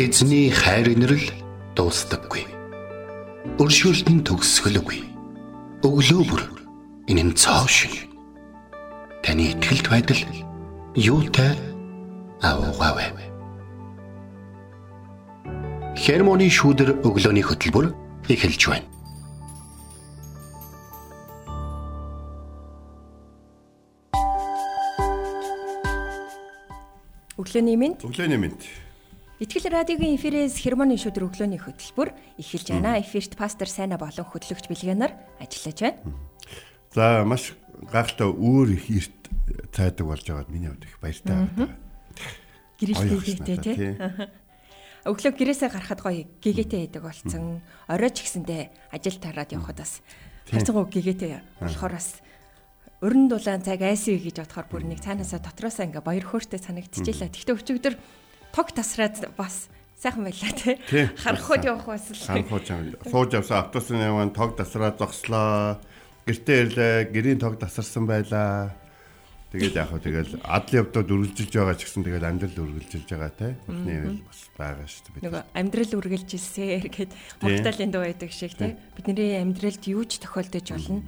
Эзний 0.00 0.48
хайр 0.48 0.88
инрэл 0.96 1.26
дуустдаггүй. 1.76 2.46
Өршөөлт 3.60 4.08
нь 4.08 4.24
төгсгөлгүй. 4.24 5.04
Өглөө 5.84 6.22
бүр 6.24 6.42
энэ 7.04 7.22
нь 7.28 7.36
цоо 7.36 7.68
шиг. 7.68 8.08
Таны 9.20 9.52
ихтгэлд 9.52 9.92
байдал 9.92 10.22
юутай 10.96 11.52
аавгаавэ. 12.40 13.12
Хермоны 16.00 16.48
шүүдэр 16.48 17.04
өглөөний 17.04 17.44
хөтөлбөр 17.44 17.92
эхэлж 18.24 18.62
байна. 18.72 18.88
Өглөөний 27.36 27.76
мэнд. 27.76 28.00
Өглөөний 28.00 28.40
мэнд. 28.40 28.88
Итгэл 29.40 29.72
радиогийн 29.72 30.20
эфирээс 30.20 30.60
хермоны 30.60 31.00
шүдэр 31.00 31.24
өглөөний 31.32 31.64
хөтөлбөр 31.64 32.12
эхэлж 32.36 32.76
байна. 32.76 33.00
Эфирт 33.00 33.40
пастор 33.40 33.72
Сайна 33.72 33.96
болон 33.96 34.28
хөтлөгч 34.28 34.68
Билгэнаар 34.68 35.16
ажиллаж 35.40 35.80
байна. 35.80 35.96
За 36.92 37.24
маш 37.24 37.56
гайхалтай 37.88 38.28
өөр 38.28 38.76
их 38.76 38.84
эрт 38.92 39.16
цайдаг 39.72 40.04
болж 40.12 40.28
байгаад 40.28 40.52
миний 40.52 40.68
хувьд 40.68 40.84
их 40.84 41.00
баяртай 41.00 41.48
байна. 41.56 41.72
Гэрэлтэй 42.84 43.56
тий. 43.64 43.96
Өглөө 45.08 45.32
гэрээсээ 45.32 45.72
гарахад 45.72 46.04
гоё 46.04 46.28
гэгээтэй 46.44 46.84
байдаг 46.84 47.08
болсон. 47.08 47.64
Орой 47.88 48.12
ч 48.12 48.28
гэсэндээ 48.28 48.92
ажил 48.92 49.24
тараад 49.24 49.56
явхад 49.56 49.80
бас 49.80 50.04
хайцангуу 50.52 50.84
гэгээтэй 50.84 51.40
болохоор 51.64 51.96
бас 51.96 52.20
өрн 53.00 53.32
дулаан 53.32 53.64
цаг 53.64 53.80
айсвэ 53.80 54.20
гэж 54.20 54.44
бодохоор 54.44 54.68
бүр 54.68 54.84
нэг 54.84 55.00
цаанаасаа 55.00 55.40
дотроосоо 55.40 55.88
ингээ 55.88 56.04
баяр 56.04 56.28
хөөртэй 56.28 56.60
санагдчихлаа. 56.60 57.32
Тэгтээ 57.32 57.56
өчигдөр 57.56 57.96
тог 58.52 58.72
тасраад 58.74 59.18
бас 59.36 59.68
сайхан 60.00 60.24
байлаа 60.24 60.52
тий. 60.56 60.76
Харанхууд 61.20 61.64
явах 61.64 61.86
байсан 61.86 62.16
л. 62.16 62.24
Харанхууд 62.24 62.66
сууж 63.10 63.30
явсан 63.36 63.58
автобусны 63.60 64.00
яван 64.00 64.32
тог 64.32 64.56
тасраад 64.56 64.96
зогслоо. 64.96 65.76
Гэртээ 66.24 66.58
ирлээ. 66.64 66.96
Гэрийн 67.12 67.40
тог 67.40 67.60
тасарсан 67.60 68.08
байлаа. 68.08 68.72
Тэгээд 69.50 69.76
яг 69.82 69.90
хөө 69.90 70.00
тэгэл 70.06 70.34
адал 70.46 70.78
явдад 70.86 71.10
үргэлжилж 71.10 71.52
байгаа 71.58 71.74
ч 71.74 71.82
гэсэн 71.90 72.06
тэгэл 72.06 72.22
амьдрал 72.22 72.62
үргэлжилж 72.70 73.08
байгаа 73.10 73.32
те. 73.34 73.48
Бурхны 73.66 74.22
бас 74.22 74.40
байгаа 74.54 74.86
шүү 74.86 75.02
дээ. 75.10 75.24
Нөгөө 75.26 75.42
амьдрал 75.58 75.92
үргэлжилсээр 75.98 76.86
гэд 76.86 77.10
Магдалины 77.42 77.90
дуу 77.90 78.04
байдаг 78.06 78.30
шиг 78.30 78.54
те. 78.54 78.78
Бидний 78.94 79.42
амьдралд 79.42 79.82
юу 79.90 80.06
ч 80.06 80.22
тохиолдож 80.22 80.70
болно. 80.70 81.02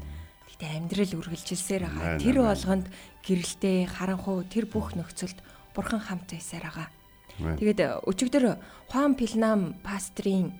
Гэтэ 0.50 0.74
амьдрал 0.74 1.12
үргэлжилсээр 1.22 1.82
байгаа. 1.86 2.18
Тэр 2.18 2.36
болгонд 2.42 2.86
гэрэлтэй 3.22 3.86
харанхуу 3.86 4.42
тэр 4.50 4.66
бүх 4.66 4.98
нөхцөлд 4.98 5.38
бурхан 5.70 6.02
хамт 6.02 6.34
байсаар 6.34 6.66
байгаа. 6.66 6.90
Тэгээд 7.38 8.04
өчигдөр 8.04 8.58
Хуан 8.92 9.14
Пилнам 9.14 9.78
пастрийн 9.80 10.52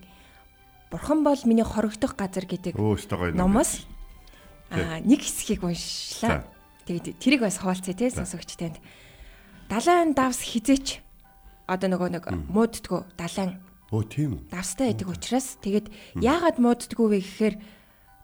Бурхан 0.93 1.25
бол 1.25 1.41
миний 1.45 1.65
хорогдох 1.65 2.17
газар 2.17 2.45
гэдэг 2.45 2.77
номоос 3.37 3.85
нэг 4.73 5.21
хэсгийг 5.21 5.65
уншлаа. 5.65 6.45
Тэгээд 6.85 7.17
тэрийг 7.21 7.41
бас 7.45 7.61
хуваалцъя 7.61 7.97
те 7.97 8.11
сонсогчтойнд. 8.11 8.77
Далайн 9.73 10.13
давс 10.13 10.41
хизээч 10.45 11.01
одоо 11.65 11.89
нөгөө 11.89 12.09
нэг 12.13 12.25
мууддгүү 12.29 13.01
далайн. 13.17 13.61
Өө 13.93 14.05
тийм. 14.09 14.33
Давстай 14.49 14.93
байдаг 14.93 15.09
учраас 15.09 15.57
тэгээд 15.61 15.87
яагаад 16.21 16.59
мууддгүү 16.61 17.07
вэ? 17.09 17.19
гэхээр 17.21 17.55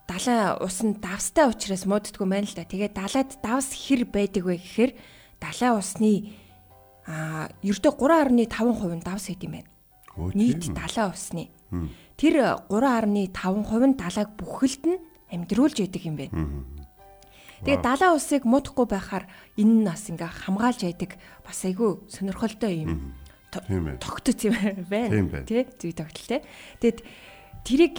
далайн 0.09 0.57
ус 0.61 0.77
нь 0.85 0.97
давстай 0.97 1.45
учраас 1.49 1.85
мууддгүү 1.85 2.25
байна 2.25 2.45
л 2.49 2.57
да. 2.57 2.65
Тэгээд 2.65 2.93
далайд 2.93 3.31
давс 3.41 3.73
хэр 3.73 4.05
байдаг 4.09 4.43
вэ? 4.45 4.57
гэхээр 4.57 4.91
далайн 5.41 5.77
усны 5.77 6.33
а 7.09 7.49
ердөө 7.65 7.97
3.5% 7.97 8.37
нь 8.93 9.01
давс 9.01 9.33
хэд 9.33 9.41
юм 9.49 9.57
байна. 9.57 9.69
Нийт 10.37 10.69
далайн 10.69 11.09
усны. 11.09 11.49
Тэр 12.21 12.61
3.5% 12.69 13.33
нь 13.89 13.97
далайг 13.97 14.29
бүхэлд 14.37 14.83
нь 14.85 15.01
амьдруулж 15.33 15.81
яадаг 15.81 16.03
юм 16.05 16.15
байна. 16.21 16.37
Тэгээ 17.65 17.81
далайн 17.81 18.13
усыг 18.13 18.45
муудахгүй 18.45 18.85
байхаар 18.85 19.25
энэ 19.57 19.73
нь 19.81 19.87
бас 19.89 20.05
ингээ 20.05 20.29
хамгаалж 20.45 20.85
яадаг 20.85 21.17
бас 21.41 21.59
айгүй 21.65 21.97
сонирхолтой 22.07 22.85
юм. 22.85 23.17
Тогтц 23.49 24.45
юм 24.45 24.55
байна. 24.93 25.43
Тэ 25.49 25.65
зүй 25.81 25.91
тогтолтой. 25.97 26.45
Тэгэд 26.77 26.99
тэрийг 27.65 27.95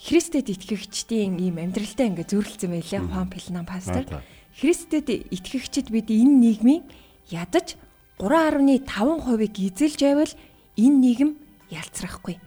Христэд 0.00 0.48
итгэгчдийн 0.48 1.36
ийм 1.38 1.60
амьдралтай 1.60 2.08
ингээ 2.08 2.26
зөөрлөсөн 2.32 2.72
байлаа 2.72 3.00
Хуан 3.04 3.28
Пилнам 3.28 3.66
пастор. 3.68 4.08
Христэд 4.56 5.12
итгэгчид 5.12 5.92
бид 5.92 6.08
энэ 6.08 6.34
нийгмийн 6.40 6.82
ядаж 7.28 7.76
3.5%-ыг 8.18 9.54
эзэлж 9.60 10.00
байвал 10.00 10.32
энэ 10.76 10.98
нийгэм 11.04 11.30
ялцрахгүй. 11.68 12.40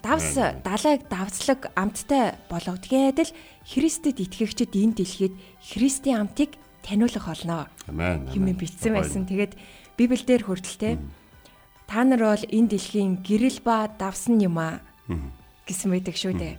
Давс 0.00 0.36
далайг 0.36 1.08
давслаг 1.08 1.72
амттай 1.76 2.36
болгодгээд 2.48 3.18
л 3.24 3.32
Христэд 3.68 4.20
итгэгчид 4.20 4.72
энэ 4.72 4.96
дэлхийд 5.00 5.34
Христийн 5.60 6.24
амтыг 6.24 6.56
таниулах 6.80 7.28
болно. 7.28 7.68
Хэмээн 7.88 8.56
бичсэн 8.56 8.96
байсан. 8.96 9.28
Тэгээд 9.28 9.56
Библиэлд 10.00 10.44
хүрдэлтэй 10.48 10.96
та 11.84 12.00
нар 12.04 12.32
бол 12.32 12.44
энэ 12.48 12.70
дэлхийн 12.72 13.20
гэрэл 13.20 13.60
ба 13.60 13.92
давсан 13.92 14.40
юм 14.40 14.56
аа 14.56 14.80
гэсэн 15.68 15.92
байдаг 15.92 16.16
шүү 16.16 16.32
дээ. 16.40 16.56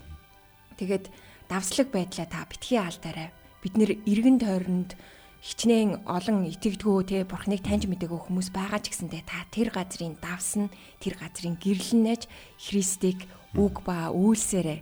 Тэгээд 0.77 1.05
давслаг 1.49 1.87
байдлаа 1.89 2.27
та 2.29 2.45
битгий 2.45 2.77
алдаарай. 2.77 3.33
Бид 3.65 3.73
нэр 3.77 3.97
эргэн 4.05 4.37
тойронд 4.37 4.93
хичнээн 5.41 6.05
олон 6.05 6.45
итгэдэггүй 6.53 7.03
те 7.09 7.17
бурхныг 7.25 7.65
таньж 7.65 7.89
мэдээгүй 7.89 8.29
хүмүүс 8.29 8.53
байгаа 8.53 8.77
ч 8.77 8.93
гэсэндээ 8.93 9.23
та 9.25 9.41
тэр 9.49 9.73
газрын 9.73 10.13
давсан 10.21 10.69
тэр 11.01 11.17
газрын 11.17 11.57
гэрлэнэж 11.57 12.29
Христийг 12.61 13.25
үг 13.57 13.81
ба 13.81 14.13
үйлсээрээ 14.13 14.79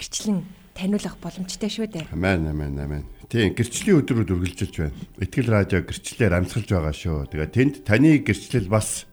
гэрчлэн 0.00 0.48
таниулах 0.72 1.20
боломжтой 1.20 1.68
шүү 1.68 1.86
дээ. 1.92 2.06
Амен 2.14 2.48
амен 2.48 2.78
амен. 2.80 3.04
Тийм 3.28 3.52
гэрчлийн 3.52 4.00
өдрүүд 4.00 4.32
үргэлжилж 4.32 4.74
байна. 4.80 4.96
Итгэл 5.20 5.52
радио 5.52 5.84
гэрчлэлээр 5.84 6.38
амсгалж 6.40 6.68
байгаа 6.72 6.94
шүү. 6.96 7.28
Тэгээ 7.28 7.50
тэнд 7.52 7.74
таны 7.84 8.22
гэрчлэл 8.24 8.70
бас 8.72 9.04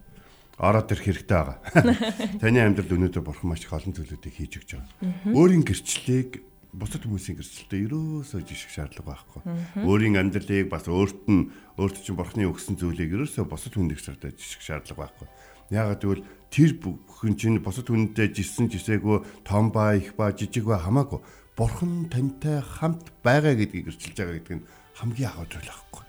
ороод 0.56 0.94
ирэх 0.96 1.12
хэрэгтэй 1.12 1.36
байгаа. 1.36 1.60
Таны 2.42 2.60
амьдралд 2.64 2.96
өнөөдөр 2.96 3.24
бурхан 3.26 3.52
маш 3.52 3.68
их 3.68 3.76
олон 3.76 3.92
зүйлүүдийг 3.92 4.36
хийж 4.40 4.54
өгч 4.64 4.70
байгаа. 4.80 5.36
Өөрийн 5.36 5.68
гэрчлэлийг 5.68 6.40
бусад 6.76 7.08
хүмүүсийн 7.08 7.40
гэрчлэлтэй 7.40 7.88
ерөөсөө 7.88 8.42
жишг 8.44 8.70
шаардлага 8.76 9.10
байхгүй. 9.16 9.42
Өөрийн 9.88 10.20
амьдралыг 10.20 10.68
бас 10.70 10.86
өөрт 10.86 11.26
нь 11.32 11.50
өөрт 11.80 12.04
чинь 12.04 12.20
бурхны 12.20 12.46
өгсөн 12.52 12.76
зүйлийг 12.76 13.16
ерөөсөө 13.16 13.48
бусад 13.48 13.74
хүнд 13.74 13.96
гэрчлэлтэй 13.96 14.36
жишг 14.36 14.62
шаардлага 14.62 15.08
байхгүй. 15.08 15.28
Яагаад 15.72 16.02
гэвэл 16.04 16.28
тэр 16.52 16.72
бүхэн 16.78 17.34
чинь 17.40 17.64
бусад 17.64 17.88
хүнтэй 17.88 18.30
жисэн 18.30 18.70
жисээгүй 18.70 19.48
том 19.48 19.72
ба 19.72 19.96
их 19.98 20.14
ба 20.20 20.30
жижиг 20.36 20.68
ба 20.68 20.78
хамаагүй 20.78 21.24
бурхан 21.56 22.12
тантай 22.12 22.60
хамт 22.60 23.12
байгаа 23.24 23.56
гэдгийг 23.56 23.88
гэрчилж 23.88 24.16
байгаа 24.20 24.36
гэдэг 24.36 24.56
нь 24.60 24.68
хамгийн 25.00 25.32
агуу 25.32 25.48
зүйл 25.48 25.72
байхгүй. 25.72 26.04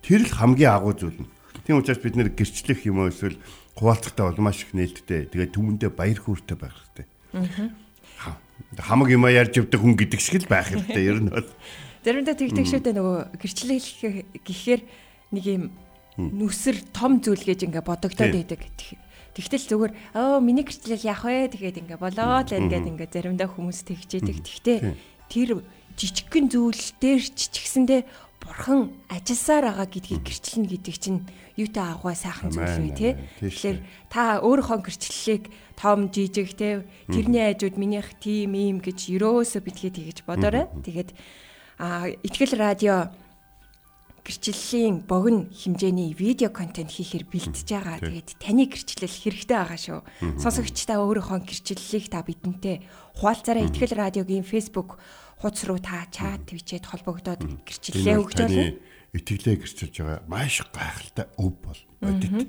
Тэр 0.00 0.20
л 0.24 0.32
хамгийн 0.32 0.72
агуу 0.72 0.94
зүйл 0.96 1.20
нь. 1.20 1.28
Тийм 1.68 1.80
учраас 1.80 2.00
бид 2.00 2.16
нэр 2.16 2.32
гэрчлэх 2.32 2.80
юм 2.88 3.04
эсвэл 3.04 3.36
хуваалцахтай 3.76 4.24
бол 4.24 4.40
маш 4.40 4.64
их 4.64 4.72
нээлттэй. 4.72 5.28
Тэгээд 5.28 5.52
түмэндээ 5.52 5.90
баяр 5.92 6.16
хөөртэй 6.16 6.56
байх 6.56 6.72
хэрэгтэй. 6.72 7.06
Аа. 7.36 7.83
Хамаг 8.78 9.08
юм 9.10 9.26
ярьж 9.26 9.58
явдаг 9.62 9.80
хүн 9.80 9.94
гэдэг 9.94 10.20
шиг 10.20 10.44
л 10.44 10.50
байх 10.50 10.70
хэрэгтэй. 10.70 11.04
Ер 11.04 11.18
нь 11.22 11.30
бол 11.30 11.48
заримдаа 12.04 12.36
тэгдэг 12.36 12.66
шүү 12.68 12.80
дээ 12.84 12.94
нөгөө 12.98 13.18
гэрчлэх 13.40 13.86
гэхээр 14.44 14.80
нэг 15.34 15.44
юм 15.46 15.64
нүсэр 16.18 16.76
том 16.94 17.18
зүйл 17.18 17.42
гэж 17.42 17.66
ингээ 17.66 17.82
бодогдоод 17.82 18.34
байдаг. 18.34 18.60
Тэгтэл 19.34 19.66
зүгээр 19.66 19.92
оо 20.14 20.38
миний 20.38 20.62
гэрчлэл 20.62 21.02
яах 21.02 21.26
вэ? 21.26 21.50
Тэгээд 21.50 21.80
ингээ 21.82 21.98
болоо 21.98 22.46
л 22.46 22.54
ингээд 22.54 22.86
ингээ 22.86 23.08
заримдаа 23.10 23.50
хүмүүс 23.50 23.82
тэгж 23.82 24.22
яадаг. 24.22 24.38
Тэгтээ 24.46 24.78
тэр 25.26 25.50
жижигхэн 25.98 26.46
зүйл 26.50 26.82
дээр 27.02 27.22
ч 27.22 27.50
чигсэндээ 27.50 28.02
бурхан 28.44 28.92
ажилласаар 29.08 29.64
байгаа 29.72 29.88
гэдгийг 29.88 30.22
гэрчлэн 30.22 30.64
гэдэг 30.68 30.96
чинь 31.00 31.20
юутай 31.56 31.88
агуу 31.90 32.12
сайхан 32.12 32.52
зүйл 32.52 32.84
үү 32.84 32.92
те. 32.94 33.08
Тэгэхээр 33.40 33.78
та 34.12 34.44
өөрийнхөө 34.44 34.78
гэрчлэлийг 34.84 35.44
том 35.80 36.12
жижиг 36.12 36.52
те? 36.54 36.84
Тэрний 37.08 37.50
айжууд 37.50 37.80
минийх 37.80 38.12
тим 38.20 38.52
ийм 38.52 38.78
гэж 38.84 39.08
ерөөсө 39.16 39.64
битгий 39.64 39.90
тэгэж 39.90 40.28
бодоорой. 40.28 40.68
Тэгээд 40.84 41.16
а 41.80 42.06
итгэл 42.22 42.54
радио 42.54 43.10
гэрчлэлийн 44.24 45.04
богино 45.04 45.52
хэмжээний 45.52 46.16
видео 46.16 46.48
контент 46.48 46.88
хийхээр 46.88 47.28
бэлтэж 47.28 47.68
байгаа. 47.68 48.00
Тэгээд 48.00 48.40
таны 48.40 48.64
гэрчлэл 48.72 49.20
хэрэгтэй 49.20 49.56
байгаа 49.60 49.80
шүү. 49.80 50.00
Сонсогчдаа 50.40 51.04
өөрийнхөө 51.04 51.44
гэрчлэлийг 51.44 52.08
та 52.08 52.24
бидэнтэй 52.24 52.88
хуваалцаараа 53.20 53.68
Итгэл 53.68 54.00
радиогийн 54.00 54.48
Facebook 54.48 54.96
хуудас 55.44 55.68
руу 55.68 55.76
та 55.76 56.08
чат 56.08 56.48
твичэд 56.48 56.88
холбогдоод 56.88 57.44
гэрчлэлээ 57.68 58.16
өгч 58.16 58.38
болно. 58.40 58.64
Итгэлээ 59.12 59.56
гэрчилж 59.60 59.94
байгаа. 60.00 60.24
Маш 60.24 60.64
гайхалтай 60.72 61.26
өв 61.36 61.52
бол 61.60 61.80
бодит. 62.00 62.48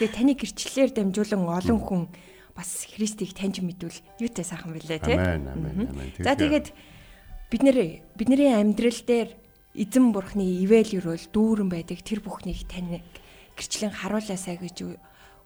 Тэгээд 0.00 0.16
таны 0.16 0.32
гэрчлэлээр 0.32 0.90
дамжуулан 0.96 1.44
олон 1.44 1.78
хүн 1.84 2.02
бас 2.56 2.88
Христийг 2.88 3.36
таньж 3.36 3.60
мэдвэл 3.60 4.00
юутай 4.16 4.44
сайхан 4.48 4.72
билээ 4.72 5.00
тий. 5.04 5.16
За 6.24 6.32
тэгээд 6.32 6.72
бид 7.52 7.62
нэр 7.62 7.78
бидний 8.16 8.48
амьдрал 8.48 8.96
дээр 9.04 9.41
эзэн 9.72 10.12
бурхны 10.12 10.44
ивэл 10.64 11.00
өрөөл 11.00 11.26
дүүрэн 11.32 11.68
байдаг 11.72 12.04
тэр 12.04 12.20
бүхнийг 12.20 12.68
тань 12.68 13.00
гэрчлэн 13.56 13.92
харуулаасаа 13.92 14.56
гэж 14.60 14.76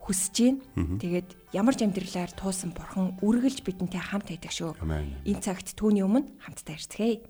хүсэж 0.02 0.36
байна. 0.74 0.98
Тэгээд 1.02 1.28
ямар 1.54 1.74
ч 1.74 1.82
амьдралаар 1.82 2.30
туусан 2.34 2.70
бурхан 2.70 3.18
үргэлж 3.22 3.66
бидэнтэй 3.66 4.02
хамт 4.02 4.30
байдаг 4.30 4.52
шүү. 4.54 4.78
Энэ 5.26 5.42
цагт 5.42 5.74
түүний 5.74 6.06
өмнө 6.06 6.30
хамтдаа 6.42 6.78
ирцгээе. 6.78 7.26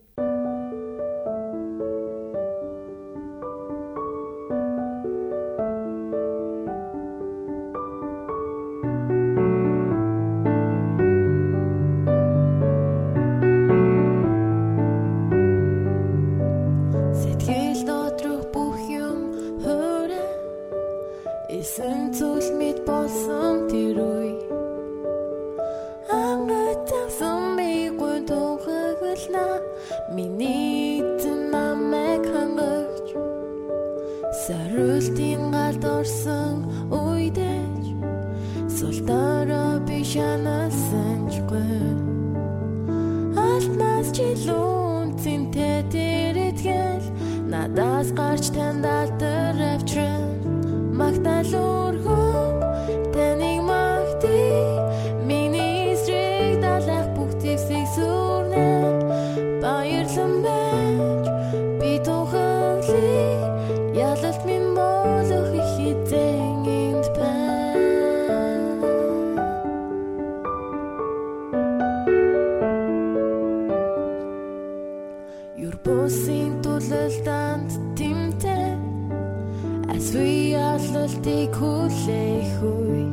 Því 80.06 80.54
alltaf 80.54 81.16
þig 81.24 81.56
húleik 81.58 82.52
húi 82.60 83.06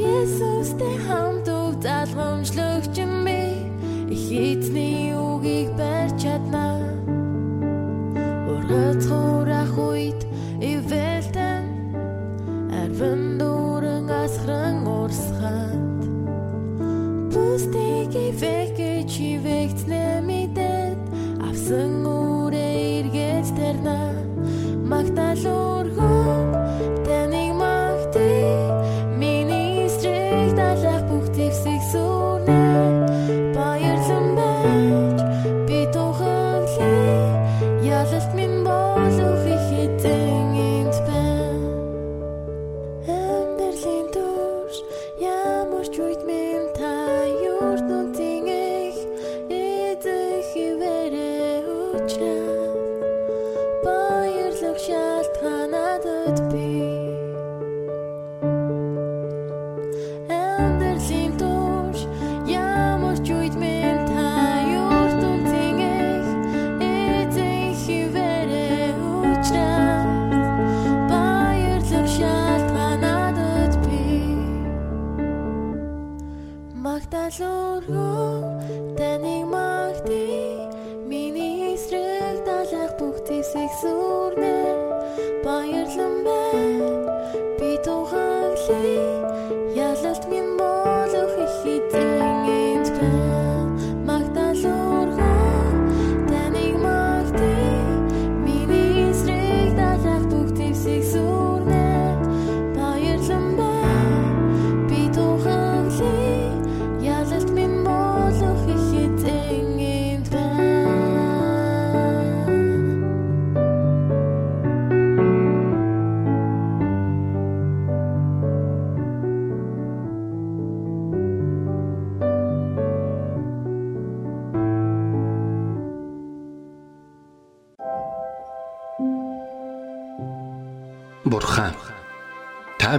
Jésús 0.00 0.72
þig 0.80 1.29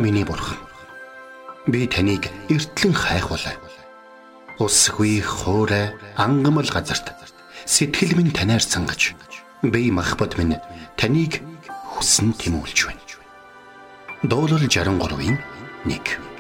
миний 0.02 0.26
бурхан. 0.26 0.58
Би 1.68 1.88
таныг 1.88 2.28
эртлэн 2.50 2.94
хайхвалаа. 2.94 3.56
Усгүй 4.60 5.22
хоорой 5.22 5.94
ангамл 6.18 6.66
газарт 6.66 7.14
сэтгэл 7.66 8.18
минь 8.18 8.34
танаар 8.34 8.62
сангаж 8.62 9.14
би 9.62 9.92
махбат 9.92 10.38
минь 10.38 10.58
таныг 10.98 11.42
хүсн 11.94 12.34
тимүүлж 12.34 12.90
байна. 12.90 13.02
Дуурал 14.26 14.66
63-ийн 14.66 15.38
1 15.86 16.32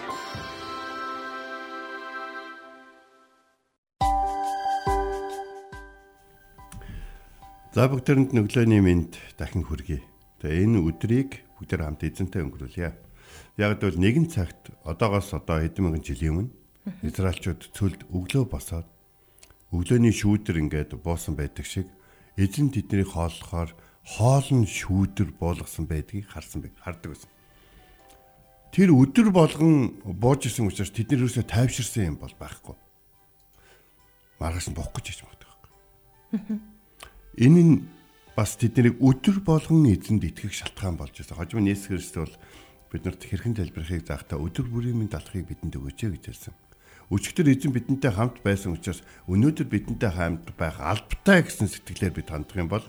За 7.71 7.87
бүгдээрэнд 7.87 8.35
нүглөөний 8.35 8.83
мэд 8.83 9.15
дахин 9.39 9.63
хүргэе. 9.63 10.03
Тэгээ 10.43 10.67
энэ 10.67 10.83
өдрийг 10.83 11.39
бүгдээр 11.55 11.87
хамт 11.87 12.03
эзэнтэй 12.03 12.43
өнгөрүүлье. 12.43 12.91
Яг 13.57 13.83
л 13.83 13.97
нэгэн 13.99 14.27
цагт 14.31 14.73
одоогоос 14.83 15.33
одоо 15.33 15.61
хэдэн 15.61 15.83
мянган 15.85 16.03
жилийн 16.03 16.33
өмнө 16.47 17.05
Израильчууд 17.05 17.61
цөлд 17.77 18.01
өглөө 18.09 18.45
босоод 18.49 18.87
өглөөний 19.69 20.11
шүүдэр 20.11 20.57
ингээд 20.65 20.91
буусан 20.99 21.37
байдаг 21.37 21.65
шиг 21.65 21.87
эзэн 22.35 22.73
тэднийг 22.73 23.13
хооллохоор 23.13 23.71
хоол 24.03 24.47
нь 24.49 24.65
шүүдэр 24.65 25.37
буулгасан 25.37 25.85
байдгийг 25.85 26.27
харсан 26.27 26.65
байг 26.65 26.73
хардаг 26.81 27.13
байсан. 27.13 27.29
Тэр 28.73 28.95
өдөр 28.95 29.29
болгон 29.29 30.01
бууж 30.03 30.47
исэн 30.47 30.67
учраас 30.67 30.89
тэдний 30.89 31.21
юусоо 31.21 31.43
тайвширсан 31.43 32.15
юм 32.15 32.17
бол 32.17 32.33
байхгүй. 32.33 32.75
Маргааш 34.39 34.71
нь 34.71 34.77
буух 34.79 34.89
гэж 34.95 35.05
хийж 35.11 35.21
магадгүй 35.21 35.47
байхгүй. 35.51 35.71
Энэ 37.45 37.61
нь 37.61 37.75
бас 38.35 38.55
тэднийг 38.57 38.97
өдөр 38.97 39.43
болгон 39.43 39.85
эзэнд 39.91 40.23
итгэх 40.23 40.55
шалтгаан 40.55 40.97
болж 40.97 41.13
байгаа. 41.13 41.45
Хожим 41.45 41.67
Есүс 41.67 41.87
Христ 41.91 42.15
бол 42.15 42.35
биднэрт 42.91 43.23
хэрхэн 43.23 43.55
залбирахыг 43.55 44.03
заахта 44.03 44.35
өдөр 44.35 44.67
бүрийн 44.67 44.99
минь 44.99 45.11
далахыг 45.11 45.47
бидэнд 45.47 45.79
өгөөч 45.79 45.99
гэж 46.11 46.25
хэлсэн. 46.27 46.55
Өчигдөр 47.11 47.47
эзэн 47.51 47.71
бидэнтэй 47.75 48.11
хамт 48.11 48.39
байсан 48.43 48.75
учраас 48.75 49.03
өнөөдөр 49.27 49.67
бидэнтэй 49.67 50.11
хамт 50.11 50.51
байх 50.55 50.79
албатай 50.79 51.43
гэсэн 51.43 51.67
сэтгэлээр 51.67 52.15
бид 52.19 52.31
хандах 52.31 52.55
юм 52.59 52.71
бол 52.71 52.85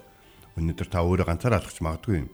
өнөөдөр 0.59 0.89
та 0.91 1.03
өөрөө 1.03 1.27
ганцаар 1.27 1.59
алхаж 1.59 1.79
магадгүй 1.83 2.27
юм. 2.27 2.31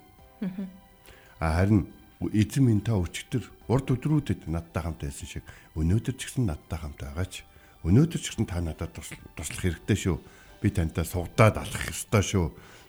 А 1.40 1.60
харин 1.60 1.88
эзэн 2.20 2.64
минь 2.64 2.84
та 2.84 2.92
өчтөр 2.96 3.44
урд 3.72 3.88
өдрүүдэд 3.88 4.48
надтай 4.52 4.82
хамт 4.84 5.00
байсан 5.04 5.28
шиг 5.28 5.44
өнөөдөр 5.76 6.14
ч 6.16 6.28
гэсэн 6.28 6.44
надтай 6.44 6.76
хамт 6.76 7.00
байгаач. 7.00 7.44
Өнөөдөр 7.86 8.20
ч 8.20 8.36
гэсэн 8.36 8.44
та 8.44 8.60
надад 8.60 8.92
туслах 8.92 9.60
хэрэгтэй 9.62 9.96
шүү. 9.96 10.16
Би 10.58 10.68
тантай 10.74 11.06
сугдаад 11.06 11.62
алах 11.62 11.84
ёстой 11.88 12.24
шүү. 12.26 12.46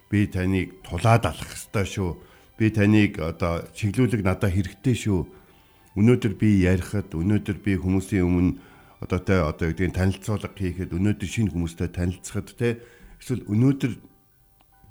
Би 0.09 0.25
таныг 0.25 0.81
тулаад 0.81 1.29
алах 1.29 1.51
ёстой 1.53 1.85
шүү. 1.85 2.17
Би 2.59 2.67
таныг 2.75 3.23
одоо 3.23 3.63
чиглүүлэг 3.71 4.19
надад 4.19 4.51
хэрэгтэй 4.51 4.95
шүү. 4.99 5.23
Өнөөдөр 5.95 6.33
би 6.35 6.59
ярихад, 6.67 7.15
өнөөдөр 7.15 7.57
би 7.63 7.79
хүмүүсийн 7.79 8.27
өмнө 8.27 8.59
одоо 8.99 9.19
тэ 9.23 9.39
одоо 9.39 9.71
гэдэг 9.71 9.95
танилцуулга 9.95 10.51
хийхэд, 10.51 10.91
өнөөдөр 10.91 11.29
шинэ 11.31 11.55
хүмүүстэй 11.55 11.87
танилцахад 11.95 12.51
те 12.59 12.83
эсвэл 13.23 13.47
өнөөдөр 13.47 13.93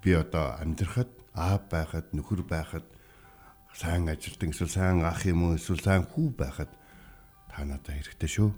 би 0.01 0.11
одоо 0.17 0.57
амьдрахад, 0.65 1.13
аав 1.37 1.69
байхад, 1.69 2.09
нөхөр 2.17 2.41
байхад 2.49 2.89
сайн 3.77 4.09
ажилтан 4.09 4.51
эсвэл 4.51 4.73
сайн 4.73 5.05
ах 5.05 5.29
юм 5.29 5.45
уу 5.45 5.61
эсвэл 5.61 5.85
сайн 5.85 6.09
хүү 6.09 6.41
байхад 6.41 6.73
та 7.53 7.69
надад 7.69 7.93
хэрэгтэй 7.93 8.33
шүү. 8.33 8.51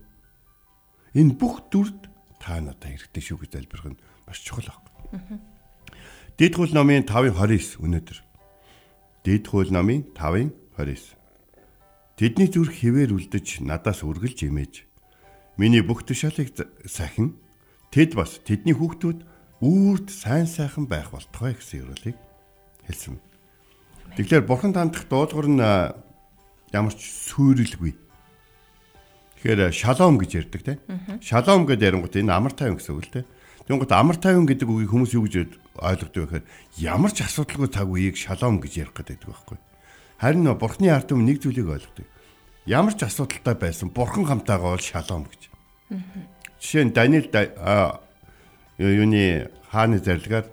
Энэ 1.19 1.35
бүх 1.35 1.67
дүрд 1.67 2.07
та 2.39 2.63
надад 2.63 2.87
хэрэгтэй 2.87 3.23
шүү 3.27 3.43
гэж 3.43 3.51
залбирх 3.59 3.87
нь 3.91 4.01
маш 4.25 4.39
чухал 4.47 4.71
байна. 4.71 5.43
Дэд 6.39 6.55
хууль 6.55 6.73
номын 6.73 7.05
5:29 7.05 7.83
өнөөдөр. 7.83 8.30
Дэд 9.21 9.53
хууль 9.53 9.69
номын 9.69 10.09
5:29. 10.17 11.17
Тэдний 12.17 12.49
зүрх 12.49 12.73
хിവэр 12.73 13.13
үлдэж 13.13 13.61
надаас 13.61 14.01
үргэлж 14.01 14.49
имэж. 14.49 14.89
Миний 15.61 15.85
бүх 15.85 16.09
тушаалыг 16.09 16.57
сахин 16.89 17.37
тэд 17.93 18.17
бас 18.17 18.41
тэдний 18.41 18.73
хүүхдүүд 18.73 19.21
үрд 19.61 20.09
сайн 20.09 20.49
сайхан 20.49 20.89
байх 20.89 21.13
болтугай 21.13 21.53
гэсэн 21.53 21.85
ёроолыг 21.85 22.17
хэлсэн. 22.89 23.21
Тэгэхээр 24.17 24.49
бурхан 24.49 24.73
тандах 24.73 25.05
дуулур 25.05 25.49
нь 25.53 25.61
ямар 26.73 26.95
ч 26.97 27.05
сүйрэлгүй. 27.29 27.93
Тэгэхээр 29.37 29.69
шалом 29.69 30.17
гэж 30.17 30.31
ярьдаг 30.49 30.63
те. 30.65 30.75
Шалом 31.21 31.69
гэдэг 31.69 31.93
ярингууд 31.93 32.17
энэ 32.17 32.33
амар 32.33 32.57
тайван 32.57 32.81
гэсэн 32.81 32.97
үг 32.97 33.05
л 33.05 33.15
те. 33.21 33.29
Тэнгууд 33.69 33.93
амар 33.93 34.17
тайван 34.17 34.49
гэдэг 34.49 34.65
үгийг 34.65 34.91
хүмүүс 34.91 35.13
юу 35.13 35.29
гэж 35.29 35.61
ойлгодог 35.81 36.31
вэ 36.31 36.45
гэхээр 36.45 36.47
ямар 36.79 37.13
ч 37.13 37.25
асуудалгүй 37.25 37.69
цаг 37.73 37.89
үеийг 37.89 38.17
шалом 38.17 38.61
гэж 38.61 38.73
ярих 38.85 38.95
гэдэг 38.95 39.25
байхгүй. 39.25 39.59
Харин 40.21 40.47
бурхны 40.55 40.93
ард 40.93 41.09
түмэн 41.09 41.27
нэг 41.27 41.41
зүйлийг 41.41 41.69
ойлгодог. 41.69 42.07
Ямар 42.69 42.95
ч 42.95 43.09
асуудалтай 43.09 43.57
байсан 43.57 43.89
бурхан 43.89 44.29
хамтаагаа 44.29 44.77
бол 44.77 44.85
шалом 44.85 45.25
гэж. 45.25 45.49
Жишээ 46.61 46.85
нь 46.85 46.95
Даниэл 46.95 47.33
юуны 48.79 49.51
хааны 49.73 49.99
зарилгаар 49.99 50.47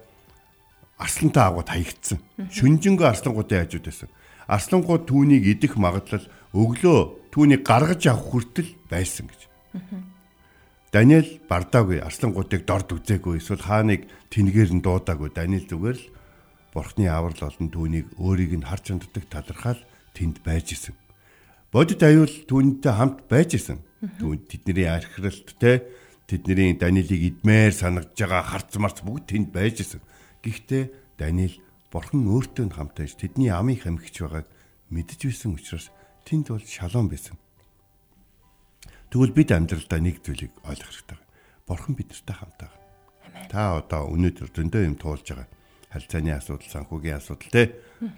арслантай 0.97 1.43
агууд 1.43 1.69
хаягдсан. 1.69 2.19
Шүнжэнгөө 2.51 3.07
арслангуудын 3.07 3.63
хажууд 3.63 3.85
байсан. 3.85 4.09
Арслангууд 4.47 5.03
түүнийг 5.07 5.45
идэх 5.45 5.75
магадлал 5.77 6.25
өглөө 6.55 7.31
түүнийг 7.31 7.61
гаргаж 7.67 8.07
авах 8.07 8.25
хүртэл 8.31 8.71
байсан 8.89 9.27
гэж. 9.29 9.41
Даниэл 10.97 11.37
бардаагүй 11.45 12.01
арслангуудыг 12.01 12.65
дорд 12.65 12.89
үзээгүй 12.89 13.37
эсвэл 13.37 13.61
хааныг 13.61 14.09
тэнгээр 14.33 14.73
нь 14.73 14.81
дуудаагүй. 14.81 15.29
Даниэл 15.29 15.69
зүгээр 15.69 15.93
л 15.93 16.09
Бурхны 16.73 17.05
аврал 17.05 17.37
олон 17.37 17.69
түүнийг 17.69 18.17
өөрийг 18.17 18.57
нь 18.57 18.65
харж 18.65 18.97
ханддаг 18.97 19.29
талархаал 19.29 19.77
тэнд 20.17 20.41
байж 20.41 20.73
исэн. 20.73 20.97
Бодит 21.69 22.01
аюул 22.01 22.33
түүнтэй 22.49 22.89
хамт 22.97 23.29
байж 23.29 23.61
исэн. 23.61 23.77
Түүнд 24.17 24.49
тэдний 24.49 24.89
архиралт 24.89 25.53
те 25.61 25.85
тэдний 26.25 26.73
Даниэлийг 26.73 27.45
идмээр 27.45 27.77
санагдж 27.77 28.17
байгаа 28.17 28.57
харц 28.57 28.73
марц 28.81 28.97
бүгд 29.05 29.37
тэнд 29.37 29.53
байж 29.53 29.85
исэн. 29.85 30.01
Гэхдээ 30.41 31.13
Даниэл 31.21 31.61
Бурхан 31.93 32.25
өөртөө 32.25 32.73
хамтайж 32.73 33.21
тэдний 33.21 33.53
амийг 33.53 33.85
хамигч 33.85 34.17
байгааг 34.25 34.49
мэдж 34.89 35.29
байсан 35.29 35.53
учраас 35.53 35.93
тэнд 36.25 36.49
бол 36.49 36.65
шалом 36.65 37.05
байсан. 37.05 37.37
Тэгвэл 39.07 39.31
бид 39.31 39.49
амьдралдаа 39.55 39.99
нэг 40.03 40.19
зүйлийг 40.19 40.51
ойлгох 40.67 40.91
хэрэгтэй. 40.91 41.19
Бурхан 41.63 41.95
бидэртэй 41.95 42.35
хамтаа. 42.35 42.71
Та 43.47 43.79
одоо 43.79 44.11
өнөөдөр 44.11 44.51
зөндөө 44.51 44.83
юм 44.83 44.95
туулж 44.99 45.23
байгаа. 45.31 45.47
Харилцааны 45.87 46.31
асуудал, 46.35 46.67
санхүүгийн 46.67 47.15
асуудал 47.15 47.51
те. 47.51 47.63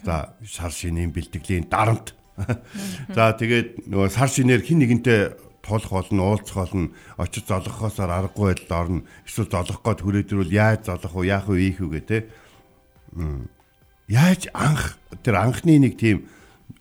За 0.02 0.34
сар 0.42 0.74
шинийн 0.74 1.14
бэлтгэлийн 1.14 1.70
дарамт. 1.70 2.18
За 3.14 3.38
тэгээд 3.38 3.86
нөгөө 3.86 4.10
сар 4.10 4.34
шинээр 4.34 4.66
хин 4.66 4.82
нэгэнтэй 4.82 5.38
тулах 5.62 5.92
болно, 5.94 6.34
уулзах 6.34 6.58
болно, 6.58 6.90
очиж 7.22 7.46
золгохоосоор 7.46 8.10
аргагүй 8.10 8.58
байдал 8.58 8.82
орно. 8.82 9.06
Эсвэл 9.30 9.52
золгох 9.54 9.86
гээд 9.86 10.02
хүрээдрүүл 10.02 10.50
яаж 10.50 10.90
золгох 10.90 11.14
вэ, 11.14 11.30
яах 11.30 11.46
вэ, 11.46 11.70
ийх 11.70 11.80
үгээ 11.86 12.04
те. 12.10 12.18
Яаж 14.10 14.50
анх 14.58 14.98
тэр 15.22 15.38
анхны 15.38 15.78
нэг 15.78 16.02
тийм 16.02 16.26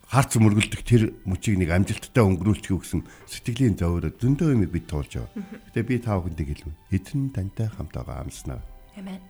харц 0.08 0.40
мөргөлдөх 0.40 0.82
тэр 0.88 1.12
мөчийг 1.28 1.60
нэг 1.60 1.68
амжилттай 1.68 2.24
өнгөрүүлчих 2.24 2.72
үү 2.72 2.80
гэсэн 2.80 3.02
сэтгэлийн 3.28 3.76
зовоороо 3.76 4.08
зөндөө 4.16 4.56
юм 4.56 4.64
бид 4.64 4.88
туулж 4.88 5.20
байгаа. 5.20 5.44
Гэтэ 5.68 5.84
би 5.84 6.00
та 6.00 6.16
бүхэндээ 6.16 6.46
хэлвэ. 6.48 6.72
Эдэн 6.96 7.28
тантай 7.36 7.68
хамт 7.68 7.92
байгаа 7.92 8.24
амснаа. 8.24 8.64
Амен. 8.96 9.20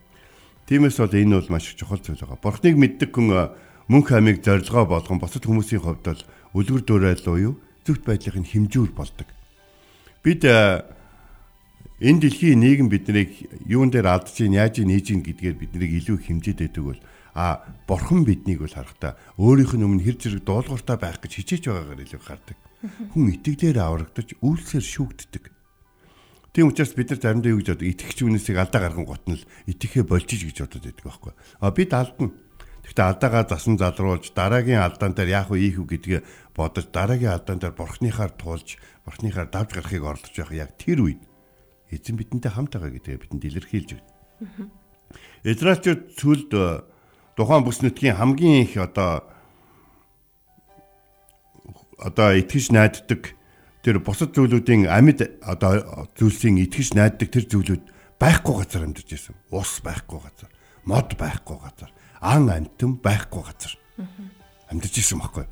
Тиймээс 0.70 1.02
бол 1.02 1.18
энэ 1.18 1.34
бол 1.34 1.50
маш 1.50 1.74
чухал 1.74 1.98
зүйл 1.98 2.22
байгаа. 2.22 2.38
Бурхныг 2.38 2.78
мэддэг 2.78 3.10
хүн 3.10 3.50
мөнх 3.90 4.08
амийг 4.14 4.38
зорилгоо 4.46 4.86
болгон 4.86 5.18
бусад 5.18 5.42
хүмүүсийн 5.42 5.82
хувьд 5.82 6.04
бол 6.06 6.22
үлгэр 6.54 6.82
дуурайл 6.86 7.26
уу 7.26 7.38
юу 7.42 7.54
зөвхт 7.82 8.06
байдлын 8.06 8.46
хэмжүүр 8.46 8.92
болдог. 8.94 9.26
Бид 10.22 10.46
энэ 10.46 12.20
дэлхийн 12.22 12.60
нийгэм 12.60 12.86
биднийг 12.92 13.48
юун 13.66 13.90
дээр 13.90 14.12
алдаж 14.12 14.36
ийн 14.44 14.54
яаж 14.54 14.78
нээж 14.84 15.10
ийн 15.10 15.22
гэдгээр 15.24 15.56
биднийг 15.56 15.92
илүү 16.04 16.22
хэмжээд 16.22 16.58
байдаг 16.68 16.84
бол 16.84 17.00
а 17.38 17.62
бурхан 17.86 18.26
биднийг 18.26 18.66
бол 18.66 18.74
харахтаа 18.74 19.14
өөрийнх 19.38 19.78
нь 19.78 19.86
өмнө 19.86 20.02
хэр 20.02 20.18
зэрэг 20.18 20.42
дуулууртай 20.42 20.98
байх 20.98 21.22
гэж 21.22 21.38
хичээж 21.38 21.70
байгаагаар 21.70 22.02
илүү 22.02 22.22
хардаг. 22.26 22.58
Хүн 23.14 23.26
итгэлээр 23.38 23.78
аврагдаж 23.78 24.34
үйлсээр 24.42 24.82
шүүгддэг. 24.82 25.44
Тийм 26.50 26.74
учраас 26.74 26.98
бид 26.98 27.14
нар 27.14 27.22
заримдаа 27.22 27.54
юу 27.54 27.62
гэж 27.62 27.78
боддог 27.78 27.86
итгэгч 27.94 28.18
үнэсийг 28.26 28.58
алдаа 28.58 28.80
гарган 28.82 29.06
готно 29.06 29.38
л 29.38 29.46
итгэхэ 29.70 30.02
болжиж 30.02 30.50
гэж 30.50 30.66
бодод 30.66 30.82
байдаг 30.82 31.06
байхгүй. 31.06 31.32
А 31.62 31.70
бид 31.70 31.94
алдна. 31.94 32.34
Гэхдээ 32.82 33.06
алдаагаа 33.06 33.44
засан 33.46 33.78
залруулж 33.78 34.34
дараагийн 34.34 34.82
алдаан 34.82 35.14
дээр 35.14 35.38
яах 35.38 35.54
вэ 35.54 35.62
ийх 35.62 35.78
үү 35.78 35.86
гэдгээ 35.94 36.20
бодож 36.58 36.90
дараагийн 36.90 37.36
алдаан 37.38 37.62
дээр 37.62 37.78
бурхныхаар 37.78 38.32
туулж 38.34 38.80
бурхныхаар 39.06 39.46
давж 39.52 39.78
гарахыг 39.78 40.02
оролдож 40.02 40.34
байх 40.34 40.52
яг 40.56 40.72
тэр 40.80 41.06
үед 41.06 41.22
эзэн 41.92 42.16
бидэнтэй 42.16 42.50
хамт 42.50 42.74
байгаа 42.74 42.96
гэдгээ 42.96 43.22
бидэнд 43.28 43.44
илэрхийлж 43.44 43.90
байна. 43.94 44.72
Израильчууд 45.44 46.02
сүлд 46.16 46.50
тухайн 47.38 47.62
бүс 47.62 47.78
нутгийн 47.86 48.18
хамгийн 48.18 48.66
их 48.66 48.74
одоо 48.74 49.22
одоо 52.02 52.34
итгэж 52.34 52.74
найддаг 52.74 53.38
тэр 53.86 54.02
бусад 54.02 54.34
зүйлүүдийн 54.34 54.90
амьд 54.90 55.38
одоо 55.46 56.10
зүйлсийн 56.18 56.58
итгэж 56.66 56.98
найддаг 56.98 57.30
тэр 57.30 57.46
зүйлүүд 57.46 57.82
байхгүй 58.18 58.54
газар 58.58 58.82
амьдарч 58.90 59.08
байсан. 59.14 59.34
Ус 59.54 59.78
байхгүй 59.86 60.18
газар, 60.18 60.50
мод 60.82 61.14
байхгүй 61.14 61.56
газар, 61.62 61.90
ан 62.18 62.50
амтэн 62.50 62.98
байхгүй 62.98 63.42
газар 63.46 63.72
амьдарч 64.66 64.98
ирсэн 64.98 65.22
байхгүй. 65.22 65.46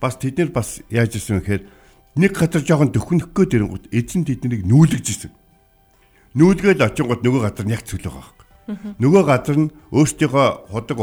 Бас 0.00 0.16
тэд 0.16 0.40
нар 0.40 0.50
бас 0.56 0.80
яаж 0.88 1.20
ирсэн 1.20 1.44
гэхээр 1.44 1.68
нэг 2.16 2.32
газар 2.32 2.64
жоохон 2.64 2.96
дөхнөх 2.96 3.36
гээд 3.36 3.60
ирэнгүүт 3.60 3.92
эзэн 3.92 4.24
тэднийг 4.24 4.64
нүүлгэж 4.64 5.04
ирсэн. 5.04 5.32
Нүүлгээл 6.32 6.80
очингууд 6.80 7.20
нөгөө 7.20 7.42
газар 7.44 7.68
яг 7.68 7.84
цөл 7.84 8.00
байгаа 8.00 8.24
байхгүй. 8.24 8.39
Нөгөө 8.98 9.22
газар 9.26 9.56
нь 9.58 9.72
өөртөөхөө 9.90 10.48
худаг 10.70 10.98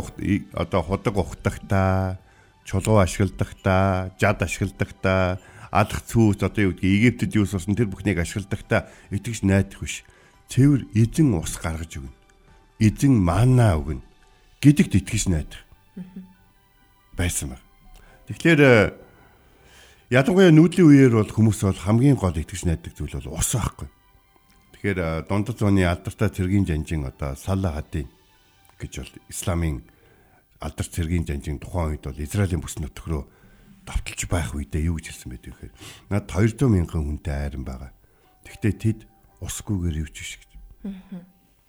одоо 0.54 0.82
худаг 0.82 1.16
ухтахтаа, 1.18 2.20
чулуу 2.68 3.00
ашигладагтаа, 3.04 4.12
жад 4.20 4.44
ашигладагтаа, 4.44 5.40
алах 5.72 6.02
цүүс 6.08 6.44
одоо 6.44 6.72
юу 6.72 6.74
гэдгийг 6.76 7.18
Египтэд 7.18 7.36
юус 7.36 7.52
болсон 7.56 7.76
тэр 7.76 7.92
бүхнийг 7.92 8.20
ашигладагтаа 8.20 8.88
итгэж 9.12 9.44
найдах 9.44 9.84
биш. 9.84 10.04
Цэвэр 10.48 10.88
эзэн 10.96 11.36
ус 11.36 11.60
гаргаж 11.60 12.00
өгнө. 12.00 12.16
Эзэн 12.80 13.14
манаа 13.20 13.80
өгнө 13.80 14.04
гэдэгт 14.64 14.96
итгэж 14.96 15.24
найдах 15.28 15.64
байсан 17.18 17.56
баг. 17.56 17.62
Тэгэхээр 18.28 18.62
э, 18.62 18.94
ялангуяа 20.14 20.54
нүүдлийн 20.54 20.88
үеэр 20.88 21.14
бол 21.20 21.32
хүмүүс 21.32 21.66
бол 21.66 21.84
хамгийн 21.84 22.16
гол 22.16 22.36
итгэж 22.36 22.64
найддаг 22.68 22.94
зүйл 22.94 23.18
бол 23.18 23.40
ус 23.42 23.50
байхгүй. 23.56 23.90
Тэгэхээр 24.78 25.26
дундад 25.26 25.58
зууны 25.58 25.82
алдартай 25.90 26.30
цэргийн 26.30 26.70
жанжин 26.70 27.10
одоо 27.10 27.34
Салла 27.34 27.74
хадын 27.74 28.06
гэж 28.78 28.94
бол 29.02 29.14
исламын 29.34 29.82
алдар 30.62 30.86
цэргийн 30.86 31.26
жанжин 31.26 31.58
тухайн 31.58 31.98
үед 31.98 32.06
бол 32.06 32.22
Израилийн 32.22 32.62
бүс 32.62 32.78
нутг 32.78 33.02
руу 33.10 33.26
давталж 33.90 34.30
байх 34.30 34.54
үедээ 34.54 34.86
юу 34.86 35.02
гэж 35.02 35.18
хэлсэн 35.18 35.34
байдаг 35.34 35.58
вэ? 35.58 35.74
Над 36.14 36.30
200 36.30 36.70
мянган 36.70 37.10
хүнтэй 37.10 37.34
айран 37.34 37.66
байгаа. 37.66 37.90
Тэгвэл 38.46 38.78
тэд 38.78 39.00
усгүйгээр 39.42 39.98
биш 40.14 40.38
гэж. 40.38 40.52